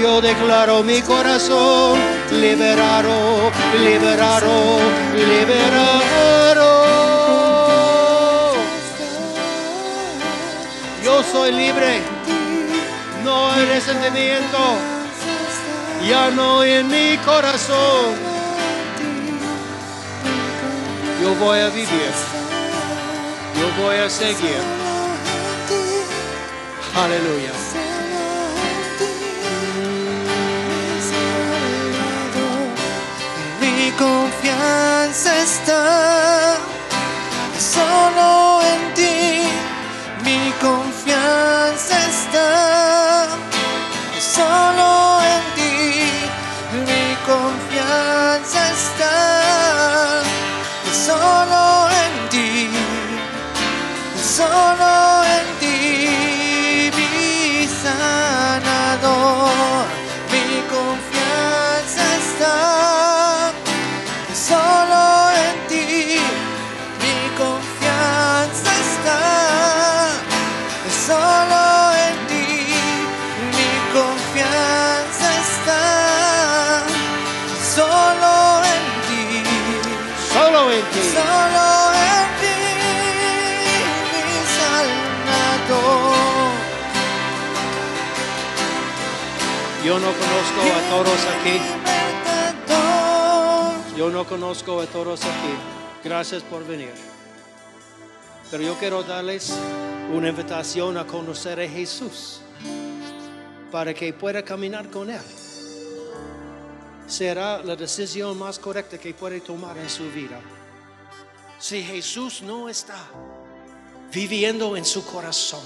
Yo 0.00 0.20
declaro 0.20 0.84
mi 0.84 1.02
corazón 1.02 1.98
liberado, 2.30 3.50
liberado, 3.82 4.78
liberado. 5.16 6.84
Yo 11.02 11.22
soy 11.24 11.52
libre, 11.52 12.02
no 13.24 13.50
hay 13.50 13.64
resentimiento, 13.66 14.58
ya 16.08 16.30
no 16.30 16.62
en 16.62 16.86
mi 16.86 17.16
corazón. 17.18 18.14
Yo 21.20 21.34
voy 21.36 21.58
a 21.60 21.68
vivir, 21.68 22.12
yo 23.58 23.82
voy 23.82 23.96
a 23.96 24.10
seguir. 24.10 24.62
Aleluya. 26.96 27.52
Mi 33.60 33.90
confianza 33.92 35.30
está 35.42 36.56
solo 37.58 38.62
en 38.62 38.94
ti. 38.94 39.48
Mi 40.24 40.52
confianza 40.60 41.96
está 42.08 43.28
solo 44.36 45.20
en 45.32 45.42
ti. 45.56 45.74
Mi 46.86 47.16
confianza 47.26 48.60
está 48.72 50.22
solo 51.06 51.54
en 51.56 51.68
ti. 51.68 51.73
Solo 54.34 55.22
en 55.22 55.53
conozco 90.34 90.62
a 90.62 90.80
todos 90.90 91.20
aquí. 91.36 91.56
Yo 93.96 94.10
no 94.10 94.26
conozco 94.26 94.80
a 94.80 94.86
todos 94.86 95.20
aquí. 95.24 95.54
Gracias 96.02 96.42
por 96.42 96.66
venir. 96.66 96.92
Pero 98.50 98.64
yo 98.64 98.74
quiero 98.74 99.04
darles 99.04 99.54
una 100.12 100.28
invitación 100.28 100.96
a 100.98 101.06
conocer 101.06 101.60
a 101.60 101.68
Jesús 101.68 102.40
para 103.70 103.94
que 103.94 104.12
pueda 104.12 104.42
caminar 104.42 104.90
con 104.90 105.10
Él. 105.10 105.22
Será 107.06 107.62
la 107.62 107.76
decisión 107.76 108.36
más 108.38 108.58
correcta 108.58 108.98
que 108.98 109.14
puede 109.14 109.40
tomar 109.40 109.78
en 109.78 109.88
su 109.88 110.10
vida. 110.10 110.40
Si 111.58 111.82
Jesús 111.82 112.42
no 112.42 112.68
está 112.68 112.98
viviendo 114.12 114.76
en 114.76 114.84
su 114.84 115.04
corazón, 115.04 115.62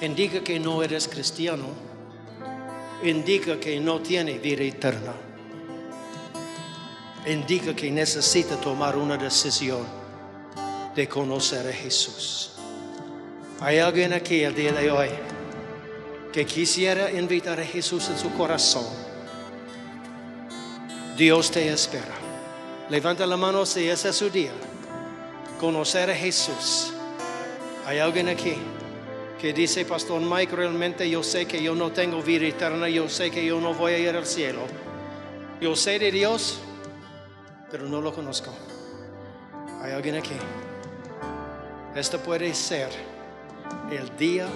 indica 0.00 0.42
que 0.42 0.60
no 0.60 0.82
eres 0.82 1.08
cristiano, 1.08 1.93
indica 3.02 3.58
que 3.58 3.80
no 3.80 4.00
tiene 4.00 4.38
vida 4.38 4.62
eterna 4.62 5.14
indica 7.26 7.74
que 7.74 7.90
necesita 7.90 8.56
tomar 8.56 8.96
una 8.96 9.16
decisión 9.16 9.84
de 10.94 11.08
conocer 11.08 11.66
a 11.66 11.72
Jesús. 11.72 12.52
Hay 13.60 13.78
alguien 13.78 14.12
aquí 14.12 14.42
el 14.42 14.54
día 14.54 14.72
de 14.72 14.90
hoy 14.90 15.08
que 16.32 16.44
quisiera 16.44 17.10
invitar 17.10 17.58
a 17.60 17.64
Jesús 17.64 18.08
en 18.10 18.18
su 18.18 18.32
corazón. 18.34 18.84
Dios 21.16 21.50
te 21.50 21.68
espera. 21.68 22.14
Levanta 22.90 23.26
la 23.26 23.36
mano 23.36 23.64
si 23.64 23.88
ese 23.88 24.10
es 24.10 24.16
su 24.16 24.28
día. 24.28 24.52
Conocer 25.58 26.10
a 26.10 26.14
Jesús. 26.14 26.92
Hay 27.86 27.98
alguien 27.98 28.28
aquí 28.28 28.54
que 29.40 29.52
dice, 29.52 29.84
Pastor 29.84 30.20
Mike, 30.20 30.54
realmente 30.54 31.08
yo 31.08 31.22
sé 31.22 31.46
que 31.46 31.62
yo 31.62 31.74
no 31.74 31.92
tengo 31.92 32.22
vida 32.22 32.46
eterna, 32.46 32.88
yo 32.88 33.08
sé 33.08 33.30
que 33.30 33.44
yo 33.44 33.60
no 33.60 33.74
voy 33.74 33.92
a 33.92 33.98
ir 33.98 34.16
al 34.16 34.26
cielo. 34.26 34.60
Yo 35.60 35.76
sé 35.76 35.98
de 35.98 36.10
Dios, 36.10 36.58
pero 37.70 37.86
no 37.86 38.00
lo 38.00 38.12
conozco. 38.12 38.52
Hay 39.82 39.92
alguien 39.92 40.16
aquí. 40.16 40.34
Este 41.94 42.18
puede 42.18 42.54
ser 42.54 42.88
el 43.90 44.16
día 44.16 44.46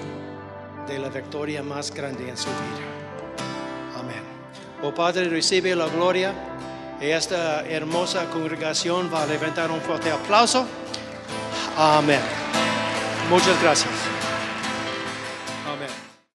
de 0.87 0.99
la 0.99 1.09
victoria 1.09 1.63
más 1.63 1.93
grande 1.93 2.29
en 2.29 2.37
su 2.37 2.49
vida. 2.49 3.99
Amén. 3.99 4.23
Oh 4.83 4.95
Padre, 4.95 5.29
recibe 5.29 5.75
la 5.77 5.87
gloria. 5.89 6.33
Y 7.01 7.07
esta 7.07 7.65
hermosa 7.67 8.29
congregación 8.31 9.11
va 9.13 9.23
a 9.23 9.27
levantar 9.27 9.71
un 9.71 9.81
fuerte 9.81 10.11
aplauso. 10.11 10.67
Amén. 11.77 12.21
Muchas 13.31 13.63
gracias. 13.63 13.98